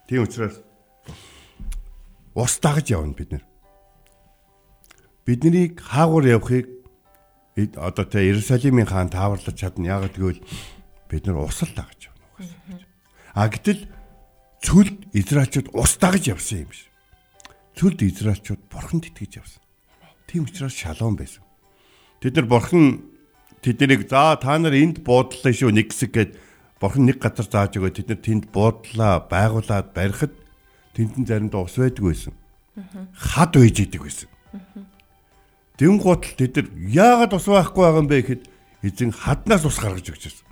Тийм 0.08 0.28
учраас 0.28 0.60
ус 2.36 2.54
дагаж 2.60 2.92
явна 2.92 3.16
бид 3.16 3.32
нэр. 3.32 3.44
Биднийг 5.24 5.80
хаагур 5.80 6.28
явахыг 6.28 6.68
одоо 7.76 8.04
тэ 8.04 8.28
Иерусалимийн 8.28 8.88
хаан 8.88 9.08
тааварлаж 9.08 9.56
чадна. 9.56 9.96
Яг 9.96 10.12
тэгвэл 10.12 10.44
бид 11.08 11.22
нар 11.24 11.40
усал 11.44 11.72
дагаж 11.72 12.08
явна. 12.08 12.87
А 13.38 13.46
гэтэл 13.46 13.86
цүлд 14.66 15.14
Израильчууд 15.14 15.70
ус 15.70 15.94
дагаж 16.02 16.26
явсан 16.26 16.66
юм 16.66 16.74
биш. 16.74 16.90
Цүлд 17.78 18.02
Израильчууд 18.02 18.66
бурханд 18.66 19.06
итгэж 19.06 19.38
явсан. 19.38 19.62
Тийм 20.26 20.42
учраас 20.50 20.74
шалом 20.74 21.14
байсан. 21.14 21.46
Тэд 22.18 22.34
нар 22.34 22.50
бурхан 22.50 23.06
тэднийг 23.62 24.10
за 24.10 24.34
та 24.42 24.58
нар 24.58 24.74
энд 24.74 25.06
буудлаа 25.06 25.54
шүү 25.54 25.70
нэг 25.70 25.94
хэсэг 25.94 26.10
гээд 26.10 26.32
бурхан 26.82 27.06
нэг 27.06 27.22
газар 27.22 27.46
зааж 27.46 27.78
өгөө 27.78 27.94
тэд 27.94 28.10
нар 28.10 28.18
тэнд 28.26 28.44
буудлаа 28.50 29.22
байгуулад 29.30 29.94
барихад 29.94 30.34
тэнд 30.98 31.14
нь 31.22 31.28
заримдаа 31.30 31.62
ус 31.62 31.78
байдаг 31.78 32.10
байсан. 32.10 32.34
Хад 33.14 33.54
үйж 33.54 33.86
идэг 33.86 34.02
байсан. 34.02 34.26
Дэм 35.78 36.02
гутал 36.02 36.34
тэд 36.34 36.58
нар 36.58 36.66
яагаад 36.90 37.38
ус 37.38 37.46
байхгүй 37.46 37.86
байгаа 37.86 38.02
юм 38.02 38.10
бэ 38.10 38.18
гэхэд 38.18 38.42
эзэн 38.82 39.14
хаднаас 39.14 39.62
ус 39.62 39.78
гаргаж 39.78 40.10
өгч 40.10 40.26
байсан. 40.26 40.47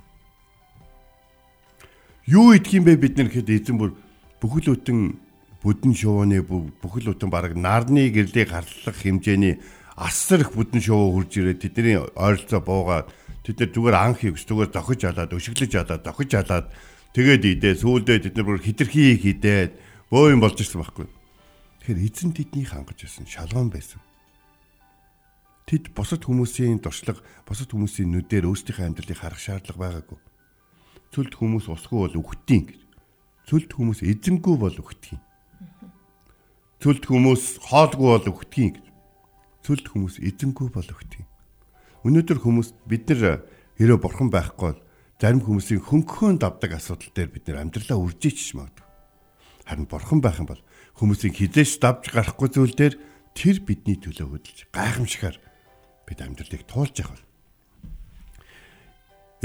Юу 2.27 2.51
идэх 2.51 2.75
юм 2.75 2.83
бэ 2.83 2.99
бид 2.99 3.15
нар 3.15 3.31
гэхэд 3.31 3.55
эзэн 3.55 3.79
бүр 3.79 3.95
бүхэл 4.43 4.75
бүтэн 4.75 5.15
бүдэн 5.63 5.93
шувууны 5.95 6.43
бүхэл 6.43 7.15
бүтэн 7.15 7.31
бараг 7.31 7.55
нарны 7.55 8.11
гэрлийг 8.11 8.51
харлах 8.51 8.99
хэмжээний 8.99 9.63
асар 9.95 10.43
их 10.43 10.51
бүдэн 10.51 10.83
шувуу 10.83 11.23
хурж 11.23 11.39
ирээд 11.39 11.63
тэдний 11.63 11.95
ойролцоо 11.95 12.59
буугаад 12.59 13.07
тэд 13.47 13.63
нар 13.63 13.71
зүгээр 13.71 13.95
анх 13.95 14.27
их 14.27 14.35
зүгээр 14.43 14.75
зохиж 14.75 15.01
алаад 15.07 15.31
өшиглэж 15.39 15.71
алаад 15.79 16.03
зохиж 16.03 16.31
алаад 16.35 16.67
тэгээд 17.15 17.43
идээ 17.47 17.75
сүүлдээ 17.79 18.19
тэд 18.27 18.35
нар 18.35 18.47
бүр 18.51 18.59
хитрхи 18.59 19.15
хидээд 19.23 19.71
бөө 20.11 20.35
юм 20.35 20.43
болж 20.43 20.59
ирсэн 20.59 20.83
байхгүй. 20.83 21.07
Тэгэхээр 21.07 22.03
эзэн 22.11 22.31
тэднийг 22.35 22.75
хангаж 22.75 23.07
байсан 23.07 23.23
шалгуун 23.23 23.71
байсан. 23.71 24.03
Тэд 25.63 25.95
бусад 25.95 26.27
хүмүүсийн 26.27 26.83
дуршлаг, 26.83 27.23
бусад 27.47 27.71
хүмүүсийн 27.71 28.11
нүдээр 28.11 28.51
өөрсдийнхөө 28.51 28.83
амьдралыг 28.83 29.15
харах 29.15 29.39
шаардлага 29.39 29.79
байгаагүй. 29.79 30.19
Цүлд 31.13 31.33
хүмүүс 31.37 31.69
усгүй 31.71 31.99
бол 32.07 32.17
үхтийн 32.23 32.63
гэж. 32.67 32.81
Цүлд 33.47 33.71
хүмүүс 33.73 34.03
эзэнгүй 34.03 34.55
бол 34.59 34.75
үхтийн. 34.75 35.21
Цүлд 36.83 37.03
хүмүүс 37.07 37.43
хоолгүй 37.63 38.09
бол 38.17 38.27
үхтийн 38.33 38.71
гэж 38.75 38.87
цөлд 39.67 39.91
хүмүүс 39.91 40.23
эзэнгүй 40.23 40.71
болгох 40.71 41.03
юм. 41.11 41.27
Өнөөдөр 42.07 42.39
хүмүүс 42.39 42.71
бид 42.87 43.11
нар 43.11 43.43
хэрэв 43.75 43.99
бурхан 43.99 44.31
байхгүй 44.31 44.71
бол 44.71 44.81
зарим 45.19 45.43
хүмүүсийн 45.43 45.83
хөнгөхөөн 45.83 46.39
давдаг 46.39 46.79
асуудал 46.79 47.11
дээр 47.11 47.35
бид 47.35 47.51
нар 47.51 47.67
амьдралаа 47.67 47.99
үржиж 47.99 48.55
магадгүй. 48.55 48.87
Харин 49.67 49.87
бурхан 49.91 50.23
байх 50.23 50.39
юм 50.39 50.47
бол 50.47 50.63
хүмүүсийн 50.95 51.35
хизээш 51.35 51.83
давж 51.83 52.15
гарахгүй 52.15 52.47
зүйл 52.47 52.75
дээр 52.79 52.95
тэр 53.35 53.59
бидний 53.59 53.99
төлөө 53.99 54.39
хөдөлж 54.39 54.59
гайхамшигар 54.71 55.35
бид 56.07 56.19
амьдралыг 56.23 56.63
туулж 56.63 56.95
явах. 57.03 57.26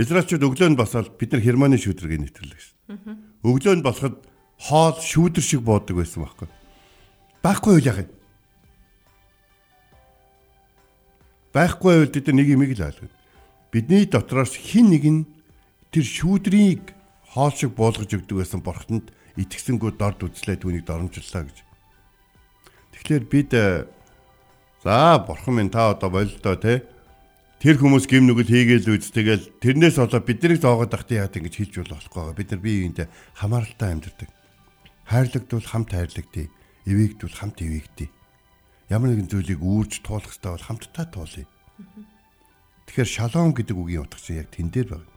Израильчууд 0.01 0.47
өглөөнд 0.49 0.79
босоод 0.81 1.19
бид 1.21 1.33
нар 1.37 1.45
Германы 1.45 1.77
шүүдрийг 1.77 2.25
нэвтрүүлээ 2.25 2.57
гэсэн. 2.57 3.17
Өглөөнд 3.45 3.85
босоход 3.85 4.25
хоол 4.57 4.97
шүүдэр 4.97 5.45
шиг 5.45 5.61
буудаг 5.61 5.97
байсан 6.01 6.25
байхгүй. 6.25 6.49
Байхгүй 7.45 7.73
юу 7.77 7.85
яах 7.85 8.01
юм? 8.07 8.11
байхгүй 11.53 11.93
байвал 11.93 12.13
бид 12.13 12.27
нэг 12.33 12.49
юм 12.49 12.65
л 12.65 12.73
ойлгоно. 12.73 13.13
Бидний 13.73 14.07
дотроос 14.09 14.57
хин 14.57 14.89
нэг 14.89 15.05
нь 15.05 15.29
тэр 15.93 16.05
шүүдрийг 16.05 16.97
хоол 17.37 17.53
шиг 17.53 17.77
буулгаж 17.77 18.09
өгдөг 18.09 18.41
байсан 18.41 18.65
бурхтанд 18.65 19.13
итгэсэнгүү 19.37 19.97
дорд 20.01 20.25
үзлээ 20.25 20.57
түүнийг 20.61 20.89
доромжллаа 20.89 21.45
гэж. 21.45 21.59
Тэгэхээр 22.97 23.25
бид 23.29 23.51
э, 23.53 23.85
за 24.85 25.21
бурхан 25.21 25.61
минь 25.61 25.73
та 25.73 25.93
одоо 25.93 26.09
болилдоо 26.09 26.57
те 26.57 26.85
тэр 27.63 27.79
хүмүүс 27.79 28.11
гим 28.11 28.27
нүгэл 28.27 28.51
хийгээл 28.51 28.91
үз 28.99 29.15
тэгэл 29.15 29.55
тэрнээс 29.63 30.03
одоо 30.03 30.19
биднийг 30.19 30.59
зоогоод 30.59 30.91
ахтай 30.99 31.23
яад 31.23 31.39
ингэж 31.39 31.55
хэлж 31.63 31.75
бол 31.87 31.95
болохгүй. 31.95 32.35
Бид 32.35 32.51
нар 32.51 32.59
бие 32.59 32.77
биендээ 32.83 33.07
хамааралтай 33.39 33.89
амьдардаг. 33.95 34.29
Хайрлагдвал 35.07 35.71
хамт 35.71 35.95
хайрлагдъя. 35.95 36.51
Эвээгдвэл 36.91 37.39
хамт 37.39 37.63
эвээгдъя 37.63 38.11
ямар 38.93 39.17
нэгэн 39.17 39.31
зүйлийг 39.33 39.61
үүрж 39.65 40.05
туулах 40.05 40.29
хэрэгтэй 40.29 40.53
бол 40.53 40.69
хамтдаа 40.69 41.07
туулъя. 41.09 41.47
Тэгэхээр 42.85 43.09
шалом 43.09 43.57
гэдэг 43.57 43.77
үгийн 43.77 44.05
утга 44.05 44.21
чинь 44.21 44.45
яг 44.45 44.53
тэн 44.53 44.69
дээр 44.69 44.89
байна. 44.93 45.09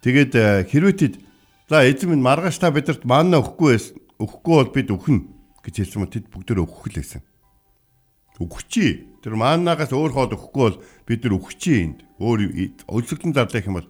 Тэгээд 0.00 0.32
э, 0.32 0.64
хэрвээтэд 0.64 1.14
за 1.68 1.84
эзэн 1.84 2.16
минь 2.16 2.24
маргааш 2.24 2.56
та 2.56 2.72
бидэрт 2.72 3.04
манна 3.04 3.44
өгөхгүй 3.44 3.68
байсан. 3.76 3.96
Өгөхгүй 4.16 4.54
бол 4.56 4.72
бид 4.72 4.88
өхнө 4.88 5.20
гэж 5.60 5.74
хэлсэн 5.84 6.00
мэт 6.00 6.12
тэд 6.16 6.26
бүгдөө 6.32 6.64
өгөх 6.64 6.88
л 6.88 6.96
байсан. 6.96 7.22
Өгөчий. 8.40 9.20
Тэр 9.20 9.36
маннагаас 9.36 9.92
өөр 9.92 10.12
хоол 10.16 10.32
өгөхгүй 10.32 10.62
бол 10.64 10.80
бид 11.06 11.22
нар 11.22 11.38
өгчий 11.38 11.86
энд. 11.86 12.02
Өөр 12.18 12.50
өлсгөлтөн 12.90 13.32
зарлаа 13.32 13.62
гэх 13.62 13.70
юм 13.70 13.78
бол 13.78 13.88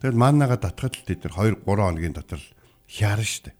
тэгэл 0.00 0.16
маннагаа 0.16 0.58
татхад 0.58 0.96
л 0.96 1.06
тэд 1.06 1.28
нар 1.28 1.34
2 1.36 1.62
3 1.62 1.68
хоногийн 1.68 2.16
дотор 2.16 2.40
хяарна 2.88 3.24
штэ. 3.24 3.52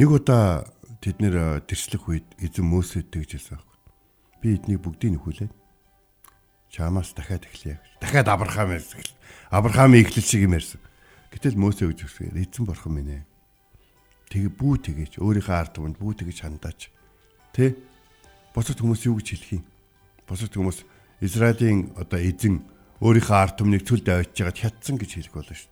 Нэг 0.00 0.08
удаа 0.08 0.64
тэд 1.04 1.20
нэр 1.20 1.60
тэрслэх 1.68 2.08
үед 2.08 2.26
эзэн 2.40 2.64
Мөсөд 2.64 3.12
тэгж 3.12 3.36
хэлсэн 3.36 3.60
байхгүй. 3.60 3.76
Би 4.40 4.48
эднийг 4.56 4.80
бүгдийг 4.80 5.12
нөхүүлээд 5.16 5.52
чамаас 6.72 7.12
дахиад 7.12 7.44
эхлэе. 7.48 7.80
Дахиад 8.00 8.28
Авраам 8.28 8.72
ярьсан. 8.76 9.00
Авраамын 9.52 10.04
эхлэл 10.04 10.24
шиг 10.24 10.44
юм 10.44 10.56
ярьсан. 10.56 10.80
Гэтэл 11.32 11.56
Мөсө 11.60 11.92
гэж 11.92 12.08
үсгээр 12.08 12.36
эзэн 12.40 12.64
бурхан 12.64 12.92
минь 12.92 13.12
ээ. 13.20 13.24
Тэгээ 14.32 14.52
бүү 14.52 14.74
тэгэж 14.84 15.12
өөрийнхөө 15.22 15.56
ард 15.56 15.72
түмэнд 15.76 15.96
бүү 16.00 16.12
тэгэж 16.24 16.38
хандаач. 16.42 16.90
Тэ? 17.54 17.78
Босод 18.52 18.80
хүмүүс 18.82 19.06
юу 19.06 19.20
гэж 19.20 19.28
хэлэх 19.32 19.52
юм? 19.60 19.64
Босод 20.26 20.52
хүмүүс 20.54 20.82
Израилийн 21.22 21.94
одоо 21.94 22.18
эзэн 22.18 22.60
өөрийнхөө 23.00 23.38
ард 23.38 23.54
түмнийг 23.62 23.86
цүлд 23.86 24.10
авчиж 24.10 24.42
байгаад 24.42 24.58
хятсан 24.58 24.96
гэж 24.98 25.10
хэлэх 25.14 25.34
болно 25.38 25.54
шүү. 25.54 25.70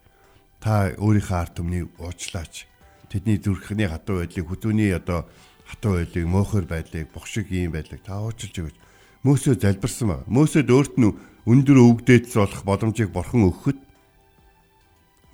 Та 0.62 0.72
өөрийнхөө 0.94 1.38
ард 1.42 1.54
түмнийг 1.58 1.86
уучлаач 1.98 2.70
тэдний 3.10 3.38
зүрхний 3.42 3.90
хатуу 3.90 4.22
байдлыг 4.22 4.46
хүзүүний 4.46 4.94
одоо 4.94 5.26
хатуу 5.66 5.98
байдлыг 5.98 6.26
мөөхөр 6.30 6.64
байдлыг 6.70 7.10
бохшиг 7.10 7.50
ийм 7.50 7.74
байдлыг 7.74 8.00
та 8.06 8.22
уучлж 8.22 8.54
өгөөч. 8.54 8.76
Мөсөө 9.26 9.54
залбирсан 9.58 10.08
ба. 10.08 10.16
Мөсөд 10.30 10.68
өөрт 10.70 10.94
нь 11.00 11.16
өндөр 11.48 11.78
өвгдөөц 11.80 12.32
болох 12.36 12.62
боломжийг 12.62 13.10
бурхан 13.10 13.48
өгөхөд 13.48 13.78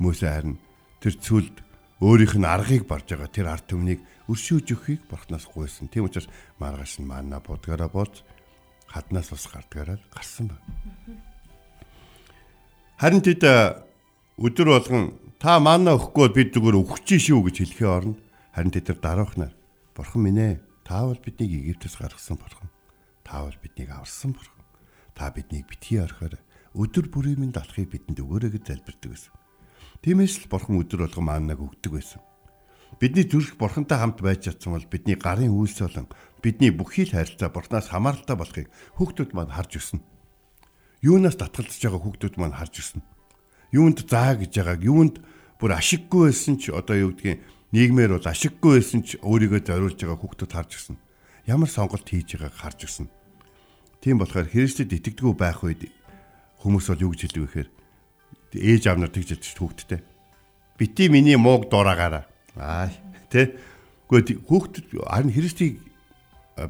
Мөсө 0.00 0.26
харин 0.32 0.56
тэр 1.04 1.14
цүлд 1.20 1.60
өөрийнх 2.00 2.40
нь 2.40 2.48
аргыг 2.48 2.88
барж 2.88 3.12
байгаа 3.12 3.28
тэр 3.28 3.46
ард 3.52 3.68
түмнийг 3.68 4.00
өршөөж 4.32 4.66
өгөхийг 4.72 5.04
бурхнаас 5.10 5.44
гуйсан. 5.44 5.92
Тийм 5.92 6.08
учраас 6.08 6.30
маргааш 6.56 7.04
нь 7.04 7.10
манна 7.10 7.44
будгаараа 7.44 7.92
болж 7.92 8.24
хаднаас 8.90 9.32
ус 9.32 9.46
гардгаараа 9.46 9.98
гарсан 10.12 10.50
ба. 10.50 10.56
Харин 12.98 13.22
тэд 13.24 13.46
өдөр 14.36 14.68
болгон 14.76 15.16
Та 15.40 15.56
манна 15.56 15.96
өгөхгүй 15.96 16.20
бол 16.28 16.36
бид 16.36 16.52
зүгээр 16.52 16.76
өгч 16.84 17.16
шүү 17.16 17.48
гэж 17.48 17.56
хэлэхээ 17.64 17.88
оронд 17.88 18.20
харин 18.52 18.72
тэд 18.76 18.92
нар 18.92 19.00
дараахнаар 19.00 19.54
Бурхан 19.96 20.20
минь 20.20 20.36
ээ 20.36 20.60
таавал 20.84 21.16
биднийг 21.16 21.64
Египтээс 21.64 21.96
гаргасан 21.96 22.36
Бурхан. 22.36 22.68
Таавал 23.24 23.56
биднийг 23.56 23.88
аварсан 23.88 24.36
Бурхан. 24.36 24.60
Та 25.16 25.32
биднийг 25.32 25.64
битгий 25.64 25.96
орхоор 25.96 26.36
өдөр 26.76 27.08
бүрийн 27.08 27.40
минь 27.40 27.56
далахыг 27.56 27.88
бидэнд 27.88 28.20
өгөөрэй 28.20 28.52
гэж 28.52 28.68
залбирдаг 28.68 29.16
байсан. 29.16 29.32
Тиймээс 30.04 30.44
л 30.44 30.52
Бурхан 30.52 30.76
өдөр 30.76 31.08
болгон 31.08 31.24
маннаг 31.24 31.56
өгдөг 31.56 31.88
байсан. 31.88 32.20
Бидний 32.98 33.28
зүрх 33.28 33.54
Бурхантай 33.60 34.00
хамт 34.02 34.18
байж 34.24 34.50
чадсан 34.50 34.74
бол 34.74 34.86
бидний 34.90 35.14
гарын 35.14 35.54
үйлс 35.54 35.84
болон 35.84 36.10
бидний 36.42 36.74
бүхий 36.74 37.06
л 37.06 37.14
харилцаа 37.14 37.54
Бурханаас 37.54 37.92
хамааралтай 37.92 38.36
болохыг 38.36 38.66
хүүхдүүд 38.98 39.30
маань 39.36 39.54
харж 39.54 39.78
өснө. 39.78 40.02
Юунаас 41.04 41.38
татгалзаж 41.38 41.80
байгаа 41.80 42.02
хүүхдүүд 42.02 42.34
маань 42.36 42.58
харж 42.58 42.74
өснө 42.82 43.04
юунд 43.72 44.02
заа 44.10 44.34
гэж 44.34 44.50
байгааг 44.50 44.82
юунд 44.82 45.16
бүр 45.58 45.78
ашиггүй 45.78 46.30
байсан 46.30 46.58
ч 46.58 46.74
одоо 46.74 46.96
юу 46.98 47.10
гэдгийг 47.14 47.40
нийгмээр 47.70 48.18
бол 48.18 48.26
ашиггүй 48.26 48.82
байсан 48.82 49.06
ч 49.06 49.14
өөрийгөө 49.22 49.62
зориулж 49.62 49.98
байгаа 49.98 50.18
хүүхдүүд 50.18 50.52
харж 50.52 50.70
гисэн. 50.74 50.96
Ямар 51.46 51.70
сонголт 51.70 52.06
хийж 52.06 52.34
байгааг 52.34 52.54
харж 52.58 52.78
гисэн. 52.82 53.06
Тийм 54.02 54.18
болохоор 54.18 54.50
Христэд 54.50 54.90
итгэдэггүй 54.90 55.34
байх 55.38 55.62
үед 55.62 55.86
хүмүүс 56.66 56.86
бол 56.90 57.04
юу 57.06 57.10
гэж 57.14 57.20
хэлдэг 57.30 57.42
вэ 57.46 57.46
гэхээр 57.46 57.70
ээж 58.58 58.82
аав 58.90 58.98
нар 58.98 59.12
тэгж 59.14 59.28
хэлж 59.38 59.46
хүүхдтэй. 59.54 60.00
Бити 60.74 61.06
миний 61.06 61.38
мууг 61.38 61.70
дураагаараа. 61.70 62.26
Аа 62.56 62.90
тий. 63.30 63.54
Гэхдээ 64.10 64.42
хүүхдүүд 64.42 64.86
харин 65.06 65.34
Христийг 65.34 65.74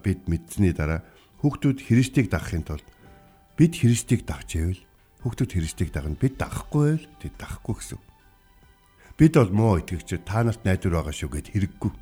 бид 0.04 0.28
мэдсэний 0.28 0.76
дараа 0.76 1.00
хүүхдүүд 1.40 1.78
Христийг 1.88 2.28
дагахын 2.28 2.64
тулд 2.68 2.84
бид 3.56 3.72
Христийг 3.80 4.28
дагч 4.28 4.60
байвал 4.60 4.80
Хүүхдүүд 5.20 5.52
Христийг 5.52 5.92
дагна. 5.92 6.16
Бид 6.16 6.40
дагахгүй 6.40 6.96
байл 6.96 7.06
тэд 7.20 7.34
дагахгүй 7.36 7.74
гэсэн. 7.76 8.00
Бид 9.20 9.36
бол 9.36 9.52
муу 9.52 9.76
итгэгч 9.76 10.16
та 10.24 10.40
нарт 10.40 10.64
найдвар 10.64 11.04
байгаа 11.04 11.12
шүү 11.12 11.28
гэд 11.28 11.52
хэрэггүй. 11.52 11.92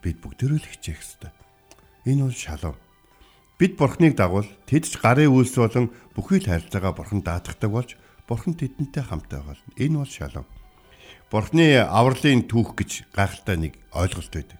Бид 0.00 0.16
бүгдөө 0.24 0.56
л 0.56 0.64
хичээх 0.64 1.04
ёстой. 1.04 1.32
Энэ 2.08 2.24
бол 2.24 2.32
шалав. 2.32 2.80
Бид 3.60 3.76
Бурхныг 3.76 4.16
дагвал 4.16 4.48
тэд 4.64 4.88
ч 4.88 4.96
гарын 4.96 5.28
үйлс 5.28 5.52
болон 5.60 5.92
бүхий 6.16 6.40
л 6.40 6.48
харилцаагаа 6.48 6.96
Бурхан 6.96 7.20
даатгадаг 7.20 7.68
болж 7.68 7.90
Бурхан 8.24 8.56
тэдэнтэй 8.56 9.04
хамтаа 9.04 9.44
бол 9.44 9.60
энэ 9.76 10.00
бол 10.00 10.08
шалав. 10.08 10.48
Бурхны 11.30 11.78
авралын 11.78 12.42
түүх 12.50 12.74
гэж 12.74 13.06
гайхалтай 13.14 13.56
нэг 13.56 13.78
ойлголт 13.94 14.34
байдаг. 14.34 14.58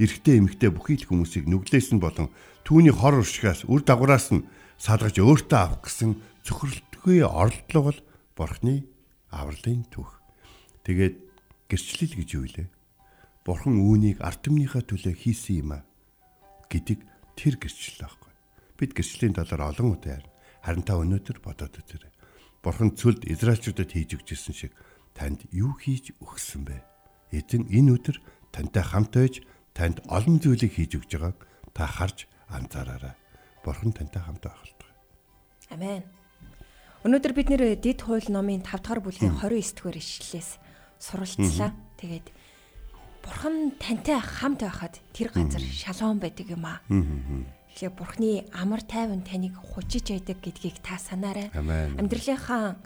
Эрэгтэй 0.00 0.40
эмэгтэй 0.40 0.72
бүхий 0.72 0.96
л 0.96 1.08
хүмүүсийг 1.12 1.44
нүглээс 1.44 1.92
нь 1.92 2.00
болон 2.00 2.32
түүний 2.64 2.92
хор 2.92 3.20
уршигаас 3.20 3.68
үр 3.68 3.84
дагавраас 3.84 4.32
нь 4.32 4.48
салгаж 4.80 5.20
өөртөө 5.20 5.60
авах 5.60 5.84
гэсэн 5.84 6.16
цөхрөлтгүй 6.40 7.20
оролдлого 7.20 7.92
бол 7.92 8.00
Бурхны 8.32 8.88
авралын 9.28 9.84
түүх. 9.92 10.16
Тэгээд 10.88 11.16
гэрчлэл 11.68 12.16
гэж 12.16 12.28
юу 12.32 12.48
вэ? 12.48 12.64
Бурхан 13.44 13.76
үүнийг 13.76 14.24
ард 14.24 14.40
түмнийхээ 14.40 14.88
төлөө 14.88 15.14
хийсэн 15.20 15.56
юм 15.60 15.70
а 15.76 15.86
гэдэг 16.72 16.98
тэр 17.36 17.54
гэрчлэл 17.60 18.08
байхгүй. 18.08 18.32
бид 18.80 18.90
гэрчлийн 18.96 19.34
талаар 19.36 19.72
олон 19.72 19.96
удаа 19.96 20.18
ярина. 20.18 20.32
Харин 20.64 20.84
та 20.84 20.98
өнөөдөр 20.98 21.38
бодоод 21.44 21.78
үзээрэй. 21.78 22.12
Бурхан 22.64 22.92
цөлд 22.98 23.24
Израильчуудад 23.30 23.92
хийж 23.92 24.18
өгчсэн 24.18 24.54
шиг 24.56 24.72
танд 25.16 25.48
юу 25.50 25.72
хийж 25.80 26.12
өгсөн 26.20 26.68
бэ? 26.68 26.76
Эзэн 27.32 27.66
энэ 27.72 27.96
өдөр 27.96 28.20
тантай 28.52 28.84
хамт 28.84 29.16
байж 29.16 29.40
танд 29.72 30.04
олон 30.06 30.38
зүйлийг 30.38 30.76
хийж 30.76 31.00
өгж 31.00 31.10
байгааг 31.16 31.38
та 31.72 31.88
харж 31.88 32.28
анзаараарай. 32.52 33.16
Бурхан 33.64 33.92
тантай 33.96 34.22
хамт 34.22 34.44
байх 34.44 34.60
болтугай. 34.60 34.94
Амен. 35.72 36.04
Өнөөдөр 37.02 37.32
бид 37.32 37.48
нэр 37.50 37.80
дид 37.80 38.04
хууль 38.04 38.28
номын 38.28 38.60
5 38.60 38.82
дахь 38.84 39.02
бүлгийн 39.02 39.34
29 39.40 39.78
дугаар 39.80 39.96
ишлэлээс 39.96 40.50
суралцлаа. 41.00 41.72
Тэгээд 41.96 42.26
Бурхан 43.24 43.74
тантай 43.80 44.20
хамт 44.22 44.62
байхад 44.62 45.00
тэр 45.10 45.34
газар 45.34 45.64
шалгон 45.64 46.22
байдаг 46.22 46.46
юм 46.46 46.64
аа. 46.66 46.78
Тэгэхээр 46.86 47.92
Бурхны 47.92 48.46
амар 48.54 48.80
тайван 48.80 49.20
таныг 49.20 49.58
хучиж 49.58 50.14
байдаг 50.14 50.38
гэдгийг 50.40 50.80
та 50.80 50.96
санаарай. 50.96 51.50
Амьдралынхаа 51.52 52.78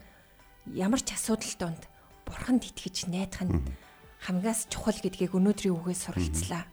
ямар 0.66 1.00
ч 1.04 1.14
асуудал 1.14 1.54
донд 1.60 1.86
Бурханд 2.30 2.62
итгэж 2.70 3.10
найдах 3.10 3.42
нь 3.42 3.58
хамгаас 4.22 4.70
чухал 4.70 4.94
гэдгийг 4.94 5.34
өнөөдрийн 5.34 5.74
үгээс 5.74 6.06
суралцлаа. 6.06 6.64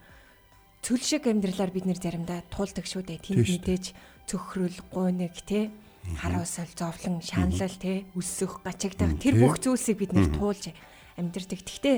Цөл 0.86 1.02
шиг 1.02 1.26
амьдралаар 1.26 1.74
бид 1.74 1.90
нэр 1.90 1.98
заримдаа 1.98 2.46
туулдаг 2.54 2.86
шүү 2.86 3.02
дээ. 3.10 3.26
Тэнд 3.26 3.42
мэдээж 3.50 3.86
цөхрөл, 4.30 4.78
гуйнаг 4.94 5.34
те 5.42 5.74
хараусал, 6.22 6.70
зовлон, 6.78 7.26
шаналл 7.26 7.76
те 7.82 8.06
өссөх, 8.14 8.62
гачигдах 8.62 9.18
тэр 9.18 9.42
бүх 9.42 9.58
зүйлсийг 9.58 9.98
бид 9.98 10.14
нэр 10.14 10.30
туулж 10.38 10.72
амьдрдаг. 11.18 11.60
Гэхдээ 11.66 11.98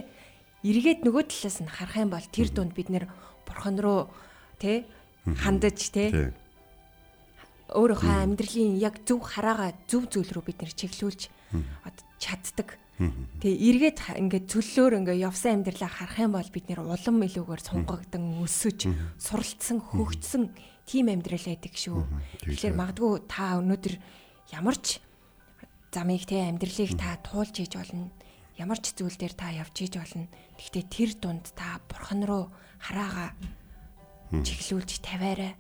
эргээд 0.63 1.03
нөгөө 1.03 1.23
талаас 1.27 1.59
нь 1.59 1.67
харах 1.67 1.99
юм 1.99 2.09
бол 2.15 2.23
тэр 2.31 2.49
дунд 2.55 2.73
бид 2.73 2.89
нэр 2.89 3.05
бурхан 3.43 3.77
руу 3.77 4.07
те 4.57 4.87
хандаж 5.27 5.91
те 5.91 6.33
өөрийнхөө 7.69 8.15
амьдралын 8.25 8.81
яг 8.81 9.03
зөв 9.05 9.21
хараагаа 9.21 9.77
зөв 9.85 10.09
зүйл 10.09 10.31
рүү 10.33 10.43
бид 10.47 10.57
нэр 10.63 10.73
чиглүүлж 10.73 11.29
чаддаг. 12.17 12.78
Тэгээ 12.99 13.63
эргээд 13.71 13.99
ингээд 14.19 14.45
цөллөөр 14.51 14.99
ингээд 14.99 15.23
явсан 15.23 15.63
амьдралаа 15.63 15.87
харах 15.87 16.19
юм 16.19 16.35
бол 16.35 16.51
бид 16.51 16.65
нэр 16.67 16.83
улам 16.83 17.23
илүүгээр 17.23 17.63
сунгагдан 17.63 18.43
өсөж 18.43 18.91
суралцсан 19.15 19.79
хөгжсөн 19.79 20.51
тийм 20.83 21.07
амьдрал 21.07 21.47
байдаг 21.47 21.73
шүү. 21.79 22.03
Тэгэхээр 22.43 22.75
магадгүй 22.75 23.23
та 23.31 23.55
өнөөдөр 23.63 23.95
ямар 24.51 24.75
ч 24.83 24.99
замыг 25.95 26.27
те 26.27 26.51
амьдралыг 26.51 26.91
та 26.99 27.15
туулж 27.23 27.55
хийж 27.55 27.79
болно. 27.79 28.11
Ямар 28.59 28.83
ч 28.83 28.91
зүйл 28.91 29.15
дээр 29.15 29.31
та 29.31 29.47
явж 29.55 29.75
хийж 29.79 29.95
болно. 29.95 30.27
Гэхдээ 30.59 30.85
тэр 30.91 31.11
дунд 31.15 31.55
та 31.55 31.79
бурхан 31.87 32.27
руу 32.27 32.51
хараагаа 32.83 33.31
чиглүүлж 34.43 34.99
тавиарай. 34.99 35.55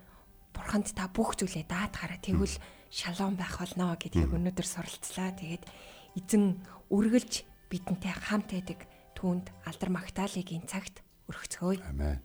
Бурханд 0.51 0.91
та 0.91 1.07
бүх 1.07 1.39
зүйлээ 1.39 1.71
даатгаарай. 1.71 2.19
Тэгвэл 2.19 2.59
шалом 2.91 3.39
байх 3.39 3.55
болно 3.63 3.95
гэдгийг 3.95 4.27
өнөөдөр 4.27 4.67
суралцлаа. 4.67 5.31
Тэгээд 5.39 5.63
эзэн 6.19 6.59
үргэлж 6.89 7.33
бидэнтэй 7.69 8.13
хамт 8.13 8.49
байдаг 8.53 8.79
түүнд 9.17 9.53
алдар 9.65 9.89
магтаалыг 9.93 10.49
энэ 10.49 10.69
цагт 10.69 11.05
өргөцгөөе. 11.29 11.83
Амен. 11.85 12.19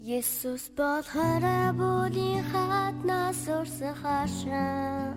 Есүс 0.00 0.72
бол 0.74 1.04
хараа 1.04 1.70
бүлийн 1.76 2.42
хатнаас 2.50 3.44
урсан 3.46 3.94
хашаа 4.00 5.14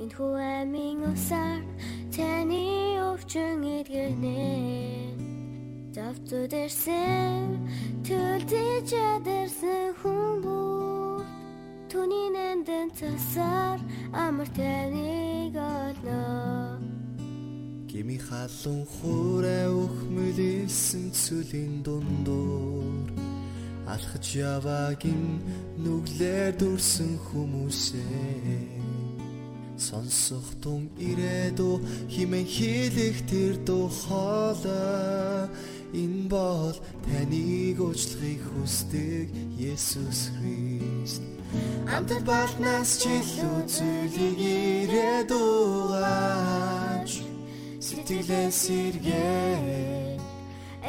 Энэхүү 0.00 0.34
амийн 0.40 1.04
усаар 1.12 1.62
таны 2.10 2.98
өвчин 3.12 3.60
эдгэрнэ 3.78 4.40
Завцууд 5.94 6.52
ирсэн 6.64 7.60
төлдөж 8.08 8.88
ядэрсэн 8.90 9.94
хүн 10.00 10.32
бүр 10.42 10.63
Түүний 11.94 12.26
нандин 12.34 12.90
цасаар 12.90 13.78
амар 14.10 14.50
таныг 14.50 15.54
олно. 15.54 16.82
Гими 17.86 18.18
халуун 18.18 18.82
хүрээ 18.82 19.70
өхмөлсөн 19.70 21.14
цүлийн 21.14 21.86
дундуур. 21.86 23.14
Алхаж 23.86 24.26
яваагийн 24.34 25.38
нүглээр 25.86 26.58
дүрсэн 26.58 27.14
хүмүүсээ. 27.30 28.74
Сонсох 29.78 30.50
тун 30.58 30.90
ирээдү 30.98 31.78
химэн 32.10 32.42
хийлэх 32.42 33.22
тэр 33.30 33.54
дуу 33.62 33.86
хоолой. 33.86 35.46
Энэ 35.94 36.26
бол 36.26 36.74
таныг 37.06 37.78
уучлахыг 37.78 38.42
хүсдэг 38.50 39.30
Есүс 39.54 40.34
Христ 40.34 41.33
Амтд 41.94 42.22
балтнаас 42.28 42.90
чилүү 43.02 43.58
зүйлийг 43.74 44.40
ирээдүгаач 44.84 46.04
сэтгэлээ 47.86 48.48
сэргээ 48.50 50.18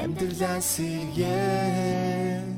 амьдралаа 0.02 0.60
сэргээ 0.74 2.56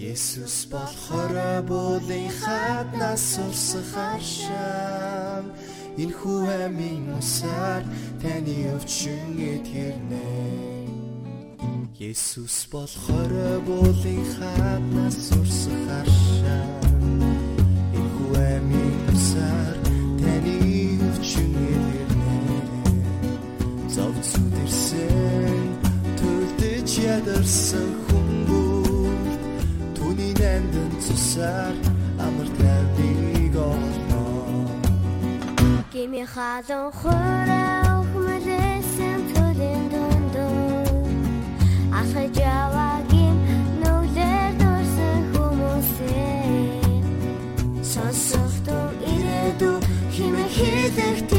Есүс 0.00 0.56
болохоор 0.72 1.34
бүлийн 1.68 2.32
хатнаас 2.40 3.36
урсах 3.44 3.90
харшаа 3.92 5.44
энэ 6.00 6.14
хүү 6.18 6.40
амийн 6.64 7.04
усаар 7.20 7.84
таны 8.22 8.56
өвчин 8.74 9.36
эдгэрнэ. 9.52 10.28
Есүс 12.00 12.64
болохоор 12.72 13.32
бүлийн 13.68 14.24
хатнаас 14.40 15.36
урсах 15.36 15.82
хүү 15.92 16.79
усаар 19.12 19.76
таны 20.20 20.56
өвчин 21.08 21.50
эдгэрнэ 21.72 22.38
Зовц 23.94 24.30
үдэрсэн 24.40 25.64
төлдөж 26.20 26.90
ядарсан 27.04 27.90
хүмүүст 28.06 29.42
түүний 29.96 30.32
нандин 30.40 30.92
цусаар 31.04 31.74
амар 32.26 32.48
тайвныг 32.58 33.54
олно. 33.56 34.22
Гими 35.92 36.22
халуун 36.34 36.92
хураа 37.00 37.98
өхмөлсөн 38.00 39.18
төлөнд 39.32 39.92
дундуу 39.92 41.08
Ахаж 42.00 42.36
hear 50.60 50.90
the 50.90 51.29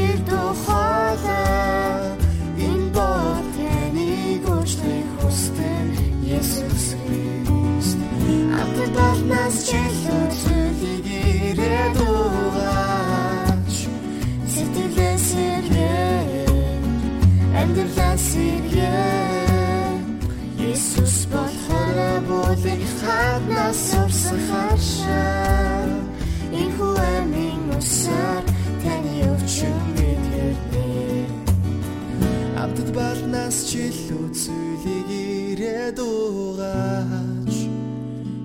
ирээдугаач 35.92 37.56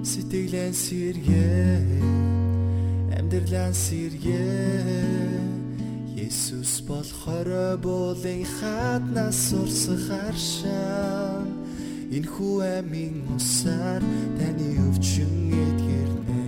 Сэтгэлэн 0.02 0.74
сэргээ 0.74 1.78
Амьдралан 3.18 3.74
сэргээ 3.74 5.38
Есүс 6.26 6.82
болохоор 6.88 7.78
буулын 7.78 8.42
хатнаас 8.42 9.54
урсах 9.54 10.02
харшаа 10.10 11.46
Энэ 12.10 12.26
хүү 12.26 12.82
амийн 12.82 13.16
усаар 13.34 14.02
таны 14.38 14.68
өвчин 14.86 15.50
эдгэрнэ. 15.66 16.42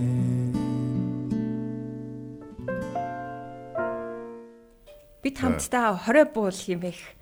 Бид 5.23 5.35
хамтдаа 5.35 5.99
20 5.99 6.31
буул 6.31 6.55
хэмээх 6.55 7.18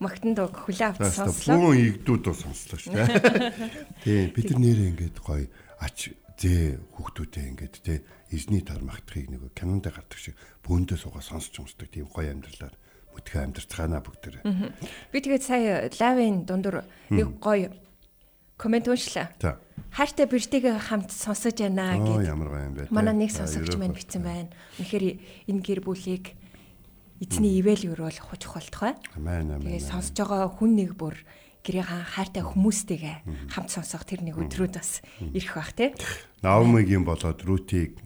магтанд 0.00 0.38
уг 0.40 0.56
хүлээ 0.56 0.96
авч 0.96 1.00
сонслоо. 1.12 1.56
Бүгэн 1.60 2.00
игдүүд 2.00 2.24
уу 2.26 2.36
сонслоо 2.36 2.78
шүү 2.80 2.92
дээ. 2.96 3.08
Тийм 4.04 4.32
бид 4.32 4.48
нар 4.50 4.60
нэрээ 4.64 4.90
ингээд 4.96 5.18
гоё 5.20 5.46
ач 5.78 6.16
зээ 6.40 6.80
хүүхдүүдээ 6.96 7.44
ингээд 7.52 7.74
те 7.84 8.00
эзний 8.32 8.64
тал 8.64 8.80
магтахыг 8.80 9.28
нэг 9.28 9.52
кинонд 9.52 9.84
гардаг 9.92 10.16
шиг 10.16 10.40
бөөндөө 10.64 10.96
суугаа 10.96 11.20
сонсч 11.20 11.52
юмсдаг 11.60 11.92
тийм 11.92 12.08
гоё 12.08 12.32
амьдралаар 12.32 12.72
бүтгэн 13.12 13.52
амьдрцгаана 13.52 14.00
бүгд 14.00 14.20
тэр. 14.24 14.36
Би 15.12 15.18
тэгээд 15.20 15.44
сая 15.44 15.92
лавын 15.92 16.48
дундуур 16.48 16.80
нэг 17.12 17.28
гоё 17.44 17.68
комент 18.56 18.88
уншлаа. 18.88 19.32
Хайртай 19.90 20.26
бэртэйгээ 20.28 20.76
хамт 20.78 21.10
сонсож 21.12 21.56
байна 21.60 21.96
Оо 21.98 22.20
гэж. 22.20 22.28
ямар 22.28 22.48
гоё 22.48 22.64
юм 22.68 22.74
бэ. 22.76 22.88
Манай 22.92 23.14
нэг 23.16 23.32
сонсогч 23.32 23.74
маань 23.76 23.92
бол. 23.92 23.98
бичсэн 23.98 24.22
байна. 24.22 24.48
Үнэхээр 24.78 25.04
энэ 25.48 25.60
гэр 25.64 25.80
бүлийг 25.82 26.36
эзний 27.20 27.60
ивэл 27.60 27.92
өрөөл 27.92 28.18
хуч 28.18 28.48
бай. 28.48 28.96
Амен 29.14 29.60
амен. 29.60 29.68
Тэгээ 29.68 29.84
сонсож 29.92 30.16
байгаа 30.16 30.48
хүн 30.48 30.72
нэг 30.74 30.96
бүр 30.96 31.20
гэрийн 31.60 31.84
хайртай 31.84 32.40
хүмүүстэйгээ 32.40 33.16
хамт 33.52 33.70
сонсох 33.70 34.08
тэр 34.08 34.24
нэг 34.24 34.40
өдрүүд 34.40 34.80
бас 34.80 35.04
ирэх 35.20 35.52
бах 35.52 35.72
те. 35.76 35.92
Наомигийн 36.40 37.04
болоод 37.04 37.44
Рутиг 37.44 38.00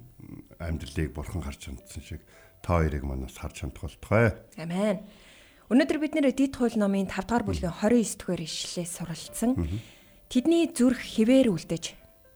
амьдралыг 0.58 1.14
бурхан 1.14 1.46
харж 1.46 1.70
хандсан 1.70 2.02
шиг 2.02 2.22
та 2.58 2.82
хоёрыг 2.82 3.06
манаас 3.06 3.38
харж 3.38 3.62
хандах 3.62 3.86
болтугай. 3.86 4.34
Амен. 4.58 5.06
Өнөөдөр 5.70 5.98
бид 6.02 6.14
нэр 6.18 6.34
Дид 6.34 6.58
хууль 6.58 6.74
номын 6.74 7.06
5 7.06 7.30
дугаар 7.30 7.46
бүлгийн 7.46 7.70
29 7.70 8.18
дугаар 8.18 8.42
ишлэлээс 8.42 8.92
суралцсан. 8.98 9.50
Тэдний 10.28 10.68
зүрх 10.74 10.98
хിവэр 10.98 11.54
үлдэж 11.54 11.94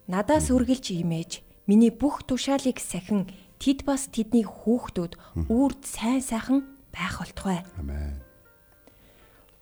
надаас 0.09 0.49
үргэлж 0.55 0.95
имэж 0.97 1.45
миний 1.69 1.93
бүх 1.93 2.25
тушаалыг 2.25 2.81
сахин 2.81 3.29
тэд 3.59 3.85
бас 3.85 4.09
тэдний 4.11 4.47
хүүхдүүд 4.47 5.13
үрд 5.51 5.83
сайн 5.85 6.23
сайхан 6.23 6.65
байх 6.95 7.19
болтугай. 7.19 7.63
Амен. 7.79 8.23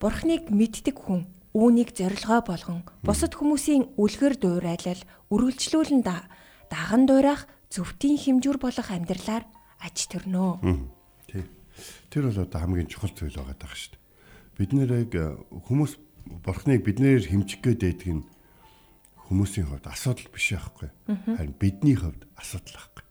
Бурхныг 0.01 0.53
мэддэг 0.53 0.97
хүн 0.97 1.25
үүнийг 1.57 1.97
зорилгоо 1.97 2.45
болгон 2.45 2.85
бусад 3.01 3.33
хүмүүсийн 3.33 3.97
үлгэр 3.97 4.37
дуурайлал 4.37 5.03
үргэлжлүүлэн 5.33 6.05
да- 6.05 6.29
даган 6.69 7.09
дуурайх 7.09 7.49
зөвхтийн 7.73 8.21
хэмжүүр 8.21 8.61
болох 8.61 8.89
амьдралаар 8.93 9.45
аж 9.81 9.97
төрнөө. 10.13 10.53
Тий. 11.33 11.45
Тэр 12.13 12.29
бол 12.29 12.45
одоо 12.45 12.61
хамгийн 12.61 12.93
чухал 12.93 13.13
зүйл 13.17 13.33
байгаа 13.33 13.57
даа 13.57 13.73
шүү 13.73 13.97
дээ. 13.97 14.05
Бид 14.61 14.71
нэрийг 14.77 15.13
э, 15.17 15.25
хүмүүс 15.69 15.93
бурхныг 16.45 16.85
биднээр 16.85 17.25
хэмжих 17.25 17.61
гээд 17.65 17.81
байдаг 17.81 18.11
нь 18.21 18.25
хүмүүсийн 19.33 19.67
хувьд 19.73 19.87
асуудал 19.89 20.29
биш 20.29 20.53
байхгүй. 20.53 20.89
Харин 21.09 21.55
бидний 21.57 21.97
хувьд 21.97 22.29
асуудал 22.37 22.77
байхгүй. 22.77 23.05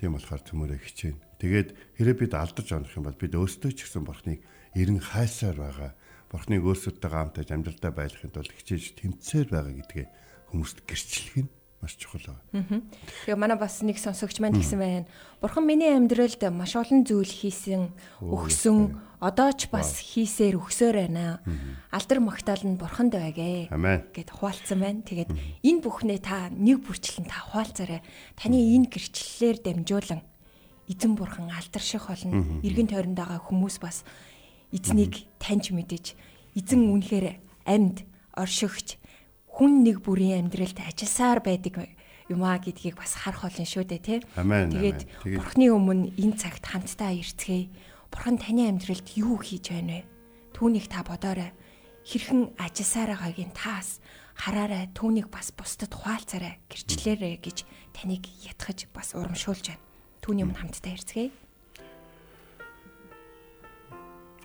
Тийм 0.00 0.16
болохоор 0.16 0.42
төмөрөө 0.44 0.80
хичээнэ. 0.80 1.20
Тэгээд 1.40 1.68
хэрэв 2.00 2.16
бид 2.16 2.32
алдаж 2.32 2.68
онох 2.72 2.92
юм 2.96 3.04
бол 3.04 3.16
бид 3.20 3.36
өөрсдөө 3.36 3.72
ч 3.76 3.84
гэсэн 3.84 4.04
бурхныг 4.04 4.40
эрен 4.72 5.00
хайсаар 5.00 5.56
байгаа. 5.56 5.92
Бурхныг 6.32 6.64
өөрсөдтэйгээ 6.64 7.20
хамтаж 7.20 7.48
амьдралдаа 7.52 7.92
байлгахын 7.92 8.32
тулд 8.32 8.52
хичээж 8.56 8.96
тэмцээр 8.96 9.48
байгаа 9.52 9.74
гэдгээ 9.76 10.06
хүмүүст 10.52 10.78
гэрчлэх 10.88 11.36
нь 11.44 11.50
маш 11.80 11.96
чухал. 11.96 12.36
Тэгээ 12.52 13.36
манай 13.36 13.58
бас 13.60 13.82
нэг 13.84 14.00
сонсогч 14.00 14.40
маань 14.40 14.56
гисэн 14.56 14.78
байна. 14.78 15.06
Бурхан 15.40 15.66
миний 15.66 15.92
амьдралд 15.92 16.40
маш 16.50 16.76
олон 16.76 17.04
зүйл 17.04 17.28
хийсэн, 17.28 17.92
өгсөн, 18.20 18.96
одоо 19.20 19.52
ч 19.52 19.68
бас 19.72 20.00
хийсээр 20.00 20.56
өгсөөр 20.60 20.96
байна. 21.08 21.40
Алдар 21.92 22.20
магтаал 22.20 22.64
нь 22.64 22.80
бурханд 22.80 23.16
байгээ. 23.16 23.68
Гэд 24.12 24.30
хуваалцсан 24.32 24.80
байна. 24.80 25.00
Тэгээд 25.04 25.30
энэ 25.64 25.80
бүхнээ 25.84 26.20
та 26.20 26.48
нэг 26.52 26.84
бүрчлэн 26.84 27.28
та 27.28 27.44
хуваалцаарай. 27.52 28.00
Таны 28.36 28.56
энэ 28.56 28.88
гэрчлэлээр 28.92 29.58
дамжуулан 29.64 30.20
эзэн 30.88 31.12
бурхан 31.16 31.50
алдарших 31.50 32.08
болно. 32.08 32.60
Иргэн 32.62 32.88
тойронд 32.92 33.16
байгаа 33.16 33.40
хүмүүс 33.40 33.76
бас 33.80 34.04
эзнийг 34.70 35.26
таньж 35.40 35.72
мэдэж 35.72 36.14
эзэн 36.56 36.88
үнэхээр 36.92 37.40
амьд, 37.66 38.04
оршигч 38.36 39.00
хүн 39.56 39.88
нэг 39.88 40.04
бүрийн 40.04 40.44
амьдралд 40.44 40.84
ажилласаар 40.84 41.40
байдаг 41.40 41.88
юм 42.28 42.44
а 42.44 42.60
гэдгийг 42.60 43.00
бас 43.00 43.16
харах 43.16 43.48
болно 43.48 43.64
шүү 43.64 43.88
дээ 43.88 44.02
тий. 44.04 44.20
Тэгээд 44.20 45.00
бурхны 45.40 45.72
өмнө 45.72 46.12
энэ 46.20 46.36
цагт 46.36 46.68
хамтдаа 46.68 47.16
ирцгээе. 47.16 47.72
Бурхан 48.12 48.36
таны 48.36 48.68
амьдралд 48.68 49.08
юу 49.16 49.40
хийж 49.40 49.72
байна 49.72 50.04
вэ? 50.04 50.08
Түүнийг 50.52 50.92
та 50.92 51.00
бодоорой. 51.08 51.56
Хэрхэн 52.04 52.52
ажилласаар 52.60 53.16
байгаагийн 53.16 53.56
таас 53.56 54.04
хараарай. 54.36 54.92
Түүнийг 54.92 55.32
бас 55.32 55.56
бусдад 55.56 55.96
хуваалцаарай. 55.96 56.60
Гэрчлээрэй 56.68 57.40
гэж 57.40 57.64
таныг 57.96 58.28
ятгахж 58.44 58.92
бас 58.92 59.16
урамшуулж 59.16 59.72
байна. 59.72 59.84
Түүний 60.20 60.44
өмнө 60.44 60.60
хамтдаа 60.68 60.92
ирцгээе. 61.00 61.32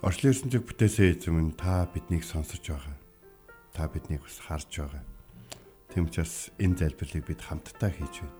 Орчлын 0.01 0.33
ертөнцийг 0.33 0.63
бүтээсэн 0.65 1.05
эзэм 1.19 1.51
та 1.59 1.85
биднийг 1.91 2.23
сонсож 2.23 2.63
байгаа. 2.63 3.00
Та 3.81 3.89
биднийг 3.89 4.21
бас 4.21 4.37
харж 4.37 4.77
байгаа. 4.77 5.01
Тийм 5.89 6.05
учраас 6.05 6.53
энэ 6.61 6.77
залбирлыг 6.85 7.25
бид 7.25 7.41
хамтдаа 7.41 7.89
хийж 7.89 8.21
байна. 8.21 8.37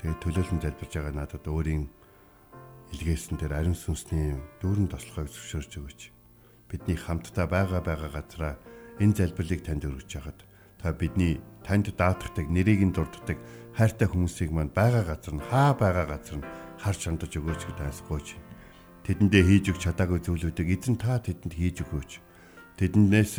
Тэгээд 0.00 0.20
төлөөлөн 0.24 0.60
залбирж 0.64 0.92
байгаа 0.96 1.12
надад 1.20 1.44
өөрийн 1.44 1.84
илгээсэн 2.96 3.36
дээр 3.36 3.60
ариун 3.60 3.76
сүнсний 3.76 4.40
дүүрэн 4.64 4.88
тослохыг 4.88 5.28
зөвшөөрч 5.28 5.72
өгөөч. 5.76 6.00
Бидний 6.72 6.96
хамтдаа 6.96 7.44
байгаа 7.44 7.84
байгаа 7.84 8.08
газараа 8.16 8.54
энэ 9.04 9.20
залбирлыг 9.20 9.68
танд 9.68 9.84
өргөж 9.84 10.08
хагаад 10.08 10.48
та 10.80 10.96
бидний 10.96 11.36
танд 11.60 11.92
даатгдаг 11.92 12.48
нэрийг 12.48 12.80
нь 12.80 12.96
дурддаг 12.96 13.36
хайртай 13.76 14.08
хүмүүсийг 14.08 14.48
манд 14.48 14.72
байгаа 14.72 15.12
газар 15.12 15.36
нь 15.36 15.44
хаа 15.44 15.76
байгаа 15.76 16.08
газар 16.08 16.40
нь 16.40 16.48
харж 16.80 17.00
хандаж 17.04 17.36
өгөөч 17.36 17.68
гэж 17.68 17.76
тасгооч. 17.76 18.40
Тэдэндээ 19.04 19.44
хийж 19.44 19.76
өгч 19.76 19.84
чадаагүй 19.84 20.24
зүйлүүдийг 20.24 20.68
эзэн 20.72 20.96
та 20.96 21.20
тэдэнд 21.20 21.52
хийж 21.52 21.84
өгөөч. 21.84 22.29
Тэднээс 22.78 23.34